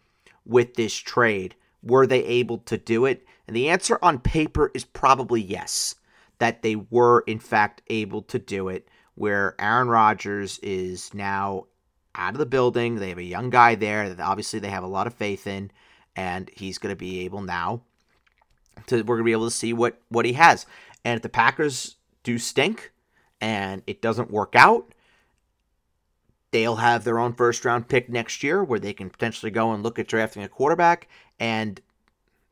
with 0.46 0.76
this 0.76 0.94
trade, 0.94 1.56
were 1.84 2.08
they 2.08 2.24
able 2.24 2.60
to 2.60 2.78
do 2.78 3.06
it? 3.06 3.26
And 3.48 3.56
the 3.56 3.70
answer 3.70 4.00
on 4.02 4.20
paper 4.20 4.72
is 4.74 4.84
probably 4.84 5.42
yes, 5.42 5.96
that 6.40 6.62
they 6.62 6.76
were 6.76 7.22
in 7.28 7.40
fact 7.40 7.82
able 7.88 8.22
to 8.24 8.40
do 8.40 8.70
it. 8.70 8.88
Where 9.16 9.56
Aaron 9.60 9.88
Rodgers 9.88 10.60
is 10.60 11.14
now 11.14 11.68
out 12.16 12.34
of 12.34 12.40
the 12.40 12.46
building. 12.46 12.96
They 12.96 13.10
have 13.10 13.18
a 13.18 13.24
young 13.24 13.50
guy 13.50 13.76
there 13.76 14.10
that 14.10 14.22
obviously 14.22 14.60
they 14.60 14.70
have 14.70 14.84
a 14.84 14.88
lot 14.88 15.08
of 15.08 15.14
faith 15.14 15.48
in, 15.48 15.72
and 16.16 16.50
he's 16.54 16.78
going 16.78 16.92
to 16.92 16.98
be 16.98 17.22
able 17.22 17.42
now 17.42 17.82
to 18.88 18.98
we're 19.04 19.16
going 19.16 19.20
to 19.20 19.24
be 19.24 19.32
able 19.32 19.46
to 19.46 19.56
see 19.56 19.74
what 19.74 20.00
what 20.10 20.26
he 20.26 20.34
has. 20.34 20.66
And 21.04 21.18
if 21.18 21.22
the 21.22 21.30
Packers 21.30 21.96
do 22.24 22.38
stink 22.38 22.92
and 23.40 23.84
it 23.88 24.02
doesn't 24.02 24.32
work 24.32 24.56
out, 24.56 24.94
they'll 26.56 26.78
have 26.78 27.04
their 27.04 27.20
own 27.20 27.34
first 27.34 27.66
round 27.66 27.90
pick 27.90 28.08
next 28.08 28.42
year 28.42 28.64
where 28.64 28.80
they 28.80 28.94
can 28.94 29.10
potentially 29.10 29.52
go 29.52 29.74
and 29.74 29.84
look 29.84 30.00
at 30.00 30.08
drafting 30.08 30.42
a 30.42 30.48
quarterback 30.48 31.10
and 31.38 31.82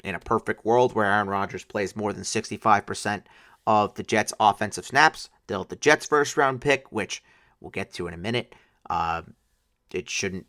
in 0.03 0.13
a 0.13 0.19
perfect 0.19 0.65
world 0.65 0.93
where 0.93 1.05
Aaron 1.05 1.29
Rodgers 1.29 1.63
plays 1.63 1.95
more 1.95 2.11
than 2.11 2.23
65% 2.23 3.23
of 3.65 3.95
the 3.95 4.03
Jets 4.03 4.33
offensive 4.41 4.85
snaps, 4.85 5.29
they'll 5.47 5.59
have 5.59 5.69
the 5.69 5.77
Jets 5.77 6.05
first 6.05 6.35
round 6.35 6.59
pick, 6.59 6.91
which 6.91 7.23
we'll 7.61 7.71
get 7.71 7.93
to 7.93 8.07
in 8.07 8.13
a 8.13 8.17
minute. 8.17 8.53
Uh, 8.89 9.21
it 9.93 10.09
shouldn't 10.09 10.47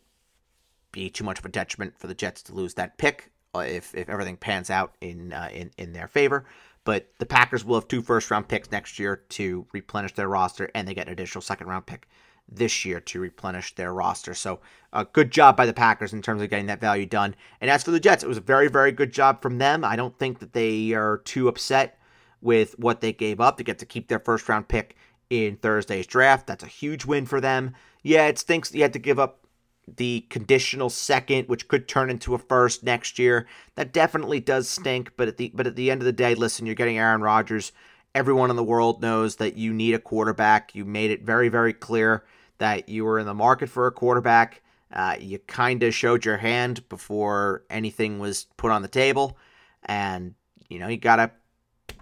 be 0.91 1.09
too 1.09 1.23
much 1.23 1.39
of 1.39 1.45
a 1.45 1.49
detriment 1.49 1.97
for 1.97 2.07
the 2.07 2.13
Jets 2.13 2.41
to 2.43 2.53
lose 2.53 2.73
that 2.73 2.97
pick 2.97 3.31
uh, 3.55 3.59
if, 3.59 3.95
if 3.95 4.09
everything 4.09 4.35
pans 4.35 4.69
out 4.69 4.95
in, 4.99 5.31
uh, 5.31 5.47
in 5.53 5.71
in 5.77 5.93
their 5.93 6.09
favor. 6.09 6.43
But 6.83 7.07
the 7.19 7.25
Packers 7.25 7.63
will 7.63 7.75
have 7.75 7.87
two 7.87 8.01
first 8.01 8.29
round 8.29 8.49
picks 8.49 8.69
next 8.69 8.99
year 8.99 9.23
to 9.29 9.65
replenish 9.71 10.13
their 10.13 10.27
roster, 10.27 10.69
and 10.75 10.85
they 10.85 10.93
get 10.93 11.07
an 11.07 11.13
additional 11.13 11.41
second 11.41 11.67
round 11.67 11.85
pick 11.85 12.05
this 12.47 12.85
year 12.85 12.99
to 12.99 13.19
replenish 13.19 13.75
their 13.75 13.93
roster. 13.93 14.33
So, 14.33 14.59
a 14.93 14.99
uh, 14.99 15.05
good 15.11 15.31
job 15.31 15.57
by 15.57 15.65
the 15.65 15.73
Packers 15.73 16.13
in 16.13 16.21
terms 16.21 16.41
of 16.41 16.49
getting 16.49 16.67
that 16.67 16.79
value 16.79 17.05
done. 17.05 17.35
And 17.59 17.69
as 17.69 17.83
for 17.83 17.91
the 17.91 17.99
Jets, 17.99 18.23
it 18.23 18.27
was 18.27 18.37
a 18.37 18.41
very, 18.41 18.69
very 18.69 18.91
good 18.93 19.11
job 19.11 19.41
from 19.41 19.57
them. 19.57 19.83
I 19.83 19.95
don't 19.95 20.17
think 20.17 20.39
that 20.39 20.53
they 20.53 20.93
are 20.93 21.17
too 21.25 21.49
upset 21.49 21.99
with 22.41 22.77
what 22.79 23.01
they 23.01 23.11
gave 23.11 23.41
up 23.41 23.57
to 23.57 23.63
get 23.63 23.79
to 23.79 23.85
keep 23.85 24.07
their 24.07 24.19
first 24.19 24.47
round 24.47 24.67
pick 24.67 24.95
in 25.29 25.57
Thursday's 25.57 26.07
draft. 26.07 26.47
That's 26.47 26.63
a 26.63 26.67
huge 26.67 27.03
win 27.03 27.25
for 27.25 27.41
them. 27.41 27.73
Yeah, 28.03 28.27
it 28.27 28.37
stinks 28.39 28.73
you 28.73 28.83
had 28.83 28.93
to 28.93 28.99
give 28.99 29.19
up 29.19 29.45
the 29.87 30.25
conditional 30.29 30.89
second, 30.89 31.47
which 31.47 31.67
could 31.67 31.87
turn 31.87 32.09
into 32.09 32.33
a 32.33 32.39
first 32.39 32.83
next 32.83 33.19
year. 33.19 33.47
That 33.75 33.93
definitely 33.93 34.39
does 34.39 34.69
stink. 34.69 35.11
But 35.17 35.27
at 35.27 35.37
the 35.37 35.51
but 35.53 35.67
at 35.67 35.75
the 35.75 35.91
end 35.91 36.01
of 36.01 36.05
the 36.05 36.13
day, 36.13 36.35
listen, 36.35 36.65
you're 36.65 36.75
getting 36.75 36.97
Aaron 36.97 37.21
Rodgers. 37.21 37.71
Everyone 38.13 38.49
in 38.49 38.55
the 38.55 38.63
world 38.63 39.01
knows 39.01 39.35
that 39.37 39.57
you 39.57 39.73
need 39.73 39.93
a 39.93 39.99
quarterback. 39.99 40.73
You 40.73 40.85
made 40.85 41.11
it 41.11 41.23
very, 41.23 41.49
very 41.49 41.73
clear 41.73 42.23
that 42.57 42.89
you 42.89 43.05
were 43.05 43.19
in 43.19 43.25
the 43.25 43.33
market 43.33 43.69
for 43.69 43.87
a 43.87 43.91
quarterback. 43.91 44.61
Uh, 44.93 45.15
you 45.19 45.39
kind 45.39 45.83
of 45.83 45.93
showed 45.93 46.23
your 46.23 46.37
hand 46.37 46.87
before 46.89 47.63
anything 47.69 48.19
was 48.19 48.45
put 48.57 48.71
on 48.71 48.81
the 48.81 48.87
table, 48.87 49.37
and 49.85 50.33
you 50.69 50.79
know 50.79 50.87
you 50.87 50.97
gotta 50.97 51.31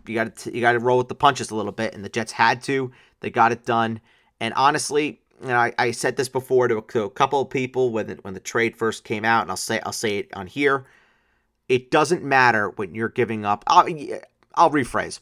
you 0.05 0.13
gotta 0.15 0.51
you 0.51 0.61
gotta 0.61 0.79
roll 0.79 0.97
with 0.97 1.07
the 1.07 1.15
punches 1.15 1.49
a 1.51 1.55
little 1.55 1.71
bit. 1.71 1.93
And 1.93 2.03
the 2.03 2.09
Jets 2.09 2.31
had 2.31 2.61
to. 2.63 2.91
They 3.21 3.29
got 3.29 3.51
it 3.51 3.65
done. 3.65 4.01
And 4.39 4.53
honestly, 4.55 5.21
you 5.41 5.47
know, 5.47 5.57
I, 5.57 5.73
I 5.77 5.91
said 5.91 6.17
this 6.17 6.29
before 6.29 6.67
to 6.67 6.77
a, 6.77 6.81
to 6.81 7.03
a 7.03 7.09
couple 7.09 7.41
of 7.41 7.49
people 7.49 7.91
when 7.91 8.07
the, 8.07 8.15
when 8.21 8.33
the 8.33 8.39
trade 8.39 8.77
first 8.77 9.03
came 9.03 9.25
out, 9.25 9.41
and 9.41 9.49
I'll 9.49 9.57
say 9.57 9.79
I'll 9.85 9.93
say 9.93 10.19
it 10.19 10.35
on 10.35 10.47
here. 10.47 10.85
It 11.69 11.91
doesn't 11.91 12.23
matter 12.23 12.69
when 12.69 12.93
you're 12.93 13.09
giving 13.09 13.45
up. 13.45 13.63
I'll, 13.67 13.87
I'll 14.55 14.69
rephrase. 14.69 15.19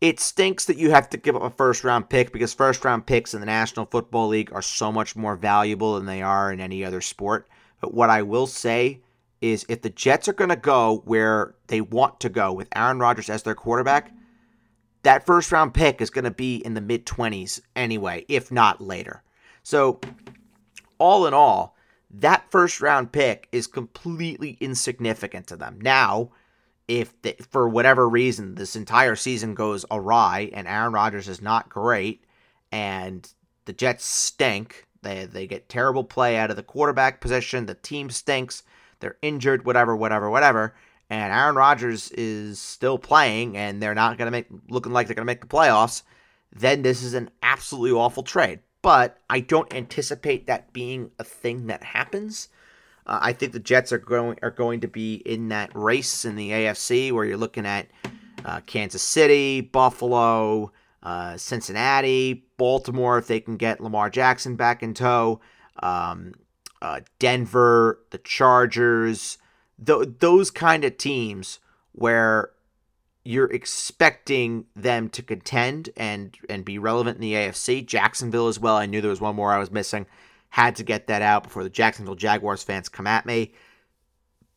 It 0.00 0.18
stinks 0.18 0.64
that 0.64 0.78
you 0.78 0.90
have 0.90 1.10
to 1.10 1.18
give 1.18 1.36
up 1.36 1.42
a 1.42 1.50
first 1.50 1.84
round 1.84 2.08
pick 2.08 2.32
because 2.32 2.54
first 2.54 2.84
round 2.84 3.06
picks 3.06 3.34
in 3.34 3.40
the 3.40 3.46
National 3.46 3.84
Football 3.84 4.28
League 4.28 4.52
are 4.52 4.62
so 4.62 4.90
much 4.90 5.14
more 5.14 5.36
valuable 5.36 5.94
than 5.94 6.06
they 6.06 6.22
are 6.22 6.50
in 6.50 6.60
any 6.60 6.84
other 6.84 7.02
sport. 7.02 7.48
But 7.80 7.92
what 7.92 8.08
I 8.08 8.22
will 8.22 8.46
say 8.46 9.00
is 9.40 9.66
if 9.68 9.82
the 9.82 9.90
Jets 9.90 10.28
are 10.28 10.32
going 10.32 10.50
to 10.50 10.56
go 10.56 11.02
where 11.04 11.54
they 11.66 11.80
want 11.80 12.20
to 12.20 12.28
go 12.28 12.52
with 12.52 12.68
Aaron 12.74 12.98
Rodgers 12.98 13.28
as 13.28 13.42
their 13.42 13.54
quarterback, 13.54 14.12
that 15.02 15.26
first 15.26 15.52
round 15.52 15.74
pick 15.74 16.00
is 16.00 16.10
going 16.10 16.24
to 16.24 16.30
be 16.30 16.56
in 16.56 16.74
the 16.74 16.80
mid 16.80 17.06
20s 17.06 17.60
anyway, 17.76 18.24
if 18.28 18.50
not 18.50 18.80
later. 18.80 19.22
So, 19.62 20.00
all 20.98 21.26
in 21.26 21.34
all, 21.34 21.76
that 22.10 22.50
first 22.50 22.80
round 22.80 23.12
pick 23.12 23.48
is 23.52 23.66
completely 23.66 24.56
insignificant 24.60 25.46
to 25.48 25.56
them. 25.56 25.78
Now, 25.80 26.30
if 26.90 27.20
they, 27.22 27.34
for 27.50 27.68
whatever 27.68 28.08
reason 28.08 28.56
this 28.56 28.74
entire 28.74 29.16
season 29.16 29.54
goes 29.54 29.84
awry 29.90 30.50
and 30.52 30.66
Aaron 30.66 30.92
Rodgers 30.92 31.28
is 31.28 31.40
not 31.40 31.68
great 31.68 32.24
and 32.72 33.32
the 33.64 33.72
Jets 33.72 34.04
stink, 34.04 34.86
they 35.02 35.24
they 35.26 35.46
get 35.46 35.68
terrible 35.68 36.04
play 36.04 36.36
out 36.36 36.50
of 36.50 36.56
the 36.56 36.62
quarterback 36.62 37.20
position, 37.20 37.66
the 37.66 37.74
team 37.74 38.10
stinks, 38.10 38.62
they're 38.98 39.16
injured, 39.22 39.64
whatever, 39.64 39.94
whatever, 39.94 40.28
whatever 40.28 40.74
and 41.10 41.32
Aaron 41.32 41.56
Rodgers 41.56 42.12
is 42.12 42.60
still 42.60 42.96
playing 42.96 43.56
and 43.56 43.82
they're 43.82 43.94
not 43.94 44.16
going 44.16 44.26
to 44.26 44.30
make 44.30 44.46
looking 44.68 44.92
like 44.92 45.08
they're 45.08 45.16
going 45.16 45.26
to 45.26 45.30
make 45.30 45.40
the 45.40 45.46
playoffs, 45.48 46.02
then 46.52 46.82
this 46.82 47.02
is 47.02 47.14
an 47.14 47.30
absolutely 47.42 47.90
awful 47.90 48.22
trade. 48.22 48.60
But 48.80 49.18
I 49.28 49.40
don't 49.40 49.74
anticipate 49.74 50.46
that 50.46 50.72
being 50.72 51.10
a 51.18 51.24
thing 51.24 51.66
that 51.66 51.82
happens. 51.82 52.48
Uh, 53.06 53.18
I 53.22 53.32
think 53.32 53.52
the 53.52 53.60
Jets 53.60 53.92
are 53.92 53.98
going 53.98 54.38
are 54.42 54.50
going 54.50 54.80
to 54.80 54.88
be 54.88 55.16
in 55.16 55.48
that 55.48 55.70
race 55.74 56.24
in 56.24 56.36
the 56.36 56.50
AFC 56.50 57.12
where 57.12 57.24
you're 57.24 57.36
looking 57.36 57.66
at 57.66 57.88
uh, 58.44 58.60
Kansas 58.66 59.02
City, 59.02 59.60
Buffalo, 59.60 60.72
uh, 61.02 61.36
Cincinnati, 61.36 62.44
Baltimore 62.56 63.18
if 63.18 63.26
they 63.26 63.40
can 63.40 63.56
get 63.56 63.80
Lamar 63.80 64.10
Jackson 64.10 64.56
back 64.56 64.82
in 64.82 64.94
tow, 64.94 65.40
um, 65.82 66.32
uh, 66.82 67.00
Denver, 67.18 68.00
the 68.10 68.18
Chargers 68.18 69.38
th- 69.84 70.08
those 70.18 70.50
kind 70.50 70.84
of 70.84 70.96
teams 70.96 71.58
where 71.92 72.50
you're 73.24 73.50
expecting 73.50 74.66
them 74.74 75.08
to 75.10 75.22
contend 75.22 75.90
and 75.96 76.36
and 76.48 76.64
be 76.64 76.78
relevant 76.78 77.16
in 77.16 77.20
the 77.20 77.34
AFC. 77.34 77.84
Jacksonville 77.84 78.48
as 78.48 78.58
well. 78.58 78.76
I 78.76 78.86
knew 78.86 79.00
there 79.00 79.10
was 79.10 79.20
one 79.20 79.36
more 79.36 79.52
I 79.52 79.58
was 79.58 79.70
missing. 79.70 80.06
Had 80.50 80.76
to 80.76 80.82
get 80.82 81.06
that 81.06 81.22
out 81.22 81.44
before 81.44 81.62
the 81.62 81.70
Jacksonville 81.70 82.16
Jaguars 82.16 82.62
fans 82.62 82.88
come 82.88 83.06
at 83.06 83.24
me. 83.24 83.52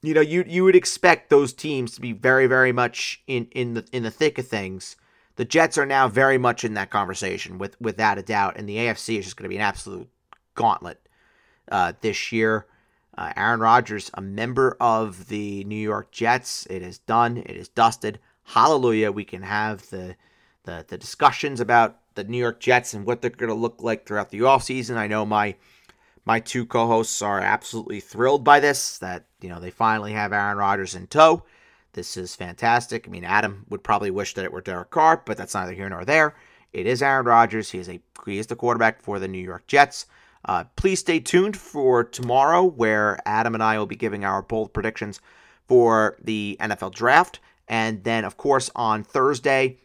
You 0.02 0.14
know, 0.14 0.22
you 0.22 0.44
you 0.48 0.64
would 0.64 0.76
expect 0.76 1.30
those 1.30 1.54
teams 1.54 1.94
to 1.96 2.02
be 2.02 2.12
very 2.12 2.48
very 2.48 2.72
much 2.72 3.22
in 3.28 3.48
in 3.52 3.76
the 3.76 3.86
in 3.92 4.04
the 4.04 4.12
thick 4.12 4.38
of 4.38 4.48
things. 4.48 4.96
The 5.36 5.46
Jets 5.46 5.78
are 5.78 5.86
now 5.86 6.08
very 6.08 6.38
much 6.38 6.64
in 6.64 6.74
that 6.76 6.90
conversation 6.90 7.58
with 7.58 7.80
without 7.80 8.18
a 8.18 8.24
doubt, 8.24 8.58
and 8.58 8.68
the 8.68 8.78
AFC 8.78 9.18
is 9.20 9.26
just 9.26 9.38
going 9.38 9.46
to 9.46 9.50
be 9.50 9.56
an 9.56 9.62
absolute 9.62 10.10
gauntlet 10.56 11.00
uh, 11.72 11.94
this 12.02 12.32
year. 12.32 12.66
Uh, 13.16 13.32
Aaron 13.38 13.60
Rodgers, 13.60 14.10
a 14.16 14.22
member 14.22 14.76
of 14.80 15.28
the 15.28 15.64
New 15.66 15.76
York 15.76 16.12
Jets. 16.12 16.66
It 16.70 16.82
is 16.82 16.98
done. 16.98 17.38
It 17.38 17.56
is 17.56 17.68
dusted. 17.68 18.20
Hallelujah. 18.44 19.12
We 19.12 19.26
can 19.26 19.44
have 19.44 19.90
the 19.90 20.16
the 20.64 20.86
the 20.88 20.98
discussions 20.98 21.60
about 21.60 22.00
the 22.16 22.24
New 22.24 22.38
York 22.38 22.60
Jets 22.60 22.94
and 22.94 23.06
what 23.06 23.22
they're 23.22 23.30
going 23.30 23.50
to 23.50 23.56
look 23.56 23.82
like 23.82 24.06
throughout 24.06 24.30
the 24.30 24.40
offseason. 24.40 24.98
I 24.98 25.08
know 25.08 25.26
my 25.26 25.56
my 26.26 26.40
two 26.40 26.66
co-hosts 26.66 27.22
are 27.22 27.40
absolutely 27.40 28.00
thrilled 28.00 28.44
by 28.44 28.60
this 28.60 28.98
that 29.00 29.26
you 29.42 29.50
know 29.50 29.60
they 29.60 29.72
finally 29.72 30.14
have 30.14 30.34
Aaron 30.34 30.58
Rodgers 30.58 30.96
in 30.96 31.08
tow. 31.08 31.44
This 31.94 32.18
is 32.18 32.36
fantastic. 32.36 33.08
I 33.08 33.12
mean, 33.12 33.24
Adam 33.24 33.66
would 33.70 33.84
probably 33.84 34.10
wish 34.10 34.34
that 34.34 34.46
it 34.46 34.52
were 34.52 34.62
Derek 34.62 34.90
Carr, 34.90 35.22
but 35.26 35.38
that's 35.38 35.54
neither 35.54 35.74
here 35.74 35.90
nor 35.90 36.06
there. 36.06 36.36
It 36.72 36.88
is 36.88 37.04
Aaron 37.04 37.26
Rodgers. 37.26 37.72
He 37.72 37.80
is 37.80 37.90
a 37.90 38.00
he 38.26 38.40
is 38.40 38.48
the 38.48 38.56
quarterback 38.56 39.02
for 39.02 39.20
the 39.20 39.28
New 39.28 39.44
York 39.44 39.68
Jets. 39.68 40.06
Uh, 40.46 40.66
please 40.76 41.00
stay 41.00 41.20
tuned 41.20 41.56
for 41.56 42.04
tomorrow, 42.04 42.64
where 42.64 43.18
Adam 43.26 43.54
and 43.54 43.64
I 43.64 43.78
will 43.78 43.86
be 43.86 43.96
giving 43.96 44.26
our 44.26 44.42
bold 44.42 44.74
predictions 44.74 45.22
for 45.68 46.18
the 46.22 46.58
NFL 46.60 46.94
draft. 46.94 47.40
And 47.68 48.04
then, 48.04 48.26
of 48.26 48.36
course, 48.36 48.70
on 48.76 49.04
Thursday, 49.04 49.78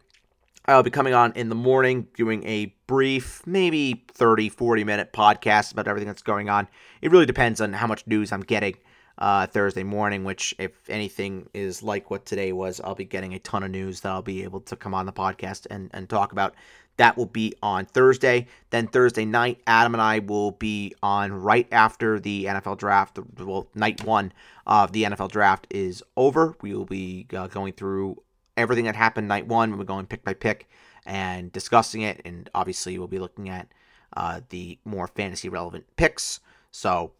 I'll 0.68 0.82
be 0.82 0.90
coming 0.90 1.14
on 1.14 1.32
in 1.32 1.48
the 1.48 1.54
morning 1.54 2.08
doing 2.14 2.44
a 2.44 2.74
brief, 2.86 3.40
maybe 3.46 4.04
30, 4.12 4.50
40 4.50 4.84
minute 4.84 5.14
podcast 5.14 5.72
about 5.72 5.88
everything 5.88 6.08
that's 6.08 6.20
going 6.20 6.50
on. 6.50 6.68
It 7.00 7.10
really 7.10 7.24
depends 7.24 7.62
on 7.62 7.72
how 7.72 7.86
much 7.86 8.06
news 8.06 8.32
I'm 8.32 8.42
getting 8.42 8.74
uh, 9.16 9.46
Thursday 9.46 9.82
morning, 9.82 10.24
which, 10.24 10.54
if 10.58 10.90
anything 10.90 11.48
is 11.54 11.82
like 11.82 12.10
what 12.10 12.26
today 12.26 12.52
was, 12.52 12.82
I'll 12.84 12.94
be 12.94 13.06
getting 13.06 13.32
a 13.32 13.38
ton 13.38 13.62
of 13.62 13.70
news 13.70 14.00
that 14.00 14.12
I'll 14.12 14.20
be 14.20 14.44
able 14.44 14.60
to 14.60 14.76
come 14.76 14.92
on 14.92 15.06
the 15.06 15.12
podcast 15.12 15.66
and, 15.70 15.88
and 15.94 16.06
talk 16.06 16.32
about. 16.32 16.54
That 16.98 17.16
will 17.16 17.26
be 17.26 17.54
on 17.62 17.86
Thursday. 17.86 18.46
Then 18.68 18.88
Thursday 18.88 19.24
night, 19.24 19.62
Adam 19.66 19.94
and 19.94 20.02
I 20.02 20.18
will 20.18 20.50
be 20.50 20.94
on 21.02 21.32
right 21.32 21.66
after 21.72 22.20
the 22.20 22.44
NFL 22.44 22.76
draft. 22.76 23.18
Well, 23.38 23.68
night 23.74 24.04
one 24.04 24.34
of 24.66 24.92
the 24.92 25.04
NFL 25.04 25.30
draft 25.30 25.66
is 25.70 26.02
over. 26.14 26.56
We 26.60 26.74
will 26.74 26.84
be 26.84 27.26
uh, 27.34 27.46
going 27.46 27.72
through 27.72 28.18
everything 28.58 28.84
that 28.84 28.96
happened 28.96 29.28
night 29.28 29.46
one. 29.46 29.78
We're 29.78 29.84
going 29.84 30.06
pick 30.06 30.24
by 30.24 30.34
pick 30.34 30.68
and 31.06 31.50
discussing 31.52 32.02
it. 32.02 32.20
And 32.24 32.50
obviously, 32.54 32.98
we'll 32.98 33.08
be 33.08 33.18
looking 33.18 33.48
at 33.48 33.68
uh, 34.16 34.40
the 34.50 34.78
more 34.84 35.06
fantasy 35.06 35.48
relevant 35.48 35.86
picks. 35.96 36.40
So 36.70 37.12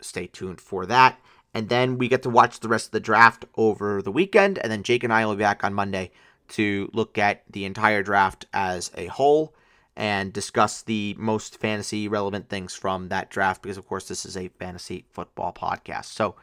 stay 0.00 0.26
tuned 0.26 0.60
for 0.60 0.86
that. 0.86 1.18
And 1.52 1.68
then 1.68 1.98
we 1.98 2.08
get 2.08 2.22
to 2.22 2.30
watch 2.30 2.60
the 2.60 2.68
rest 2.68 2.86
of 2.86 2.92
the 2.92 3.00
draft 3.00 3.44
over 3.56 4.02
the 4.02 4.12
weekend. 4.12 4.58
And 4.58 4.70
then 4.70 4.82
Jake 4.82 5.04
and 5.04 5.12
I 5.12 5.26
will 5.26 5.34
be 5.34 5.40
back 5.40 5.64
on 5.64 5.74
Monday 5.74 6.10
to 6.50 6.90
look 6.92 7.18
at 7.18 7.42
the 7.50 7.64
entire 7.64 8.02
draft 8.02 8.46
as 8.52 8.90
a 8.96 9.06
whole 9.06 9.54
and 9.96 10.32
discuss 10.32 10.82
the 10.82 11.14
most 11.18 11.58
fantasy 11.58 12.08
relevant 12.08 12.48
things 12.48 12.74
from 12.74 13.08
that 13.08 13.30
draft 13.30 13.62
because, 13.62 13.76
of 13.76 13.86
course, 13.86 14.08
this 14.08 14.24
is 14.24 14.36
a 14.36 14.48
fantasy 14.48 15.04
football 15.10 15.52
podcast. 15.52 16.06
So, 16.06 16.36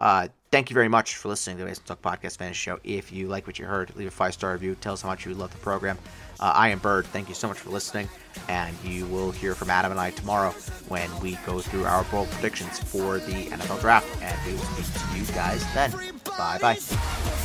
uh, 0.00 0.28
thank 0.50 0.70
you 0.70 0.74
very 0.74 0.88
much 0.88 1.16
for 1.16 1.28
listening 1.28 1.56
to 1.58 1.64
the 1.64 1.70
Basement 1.70 1.86
Talk 1.86 2.02
Podcast 2.02 2.38
Fantasy 2.38 2.56
Show. 2.56 2.78
If 2.84 3.12
you 3.12 3.28
like 3.28 3.46
what 3.46 3.58
you 3.58 3.66
heard, 3.66 3.94
leave 3.96 4.08
a 4.08 4.10
five 4.10 4.34
star 4.34 4.52
review. 4.52 4.74
Tell 4.80 4.94
us 4.94 5.02
how 5.02 5.08
much 5.08 5.26
you 5.26 5.34
love 5.34 5.50
the 5.52 5.58
program. 5.58 5.98
Uh, 6.40 6.52
I 6.54 6.68
am 6.68 6.78
Bird. 6.78 7.06
Thank 7.06 7.28
you 7.28 7.34
so 7.34 7.48
much 7.48 7.58
for 7.58 7.70
listening. 7.70 8.08
And 8.48 8.76
you 8.84 9.06
will 9.06 9.32
hear 9.32 9.54
from 9.54 9.70
Adam 9.70 9.90
and 9.90 10.00
I 10.00 10.10
tomorrow 10.10 10.50
when 10.88 11.10
we 11.20 11.36
go 11.46 11.60
through 11.60 11.84
our 11.84 12.04
bold 12.04 12.30
predictions 12.30 12.78
for 12.78 13.18
the 13.18 13.46
NFL 13.46 13.80
draft. 13.80 14.06
And 14.22 14.38
we 14.46 14.52
will 14.52 14.60
speak 14.60 14.86
to 15.10 15.18
you 15.18 15.24
guys 15.34 15.64
then. 15.74 15.92
Bye 16.36 16.58
bye. 16.60 17.37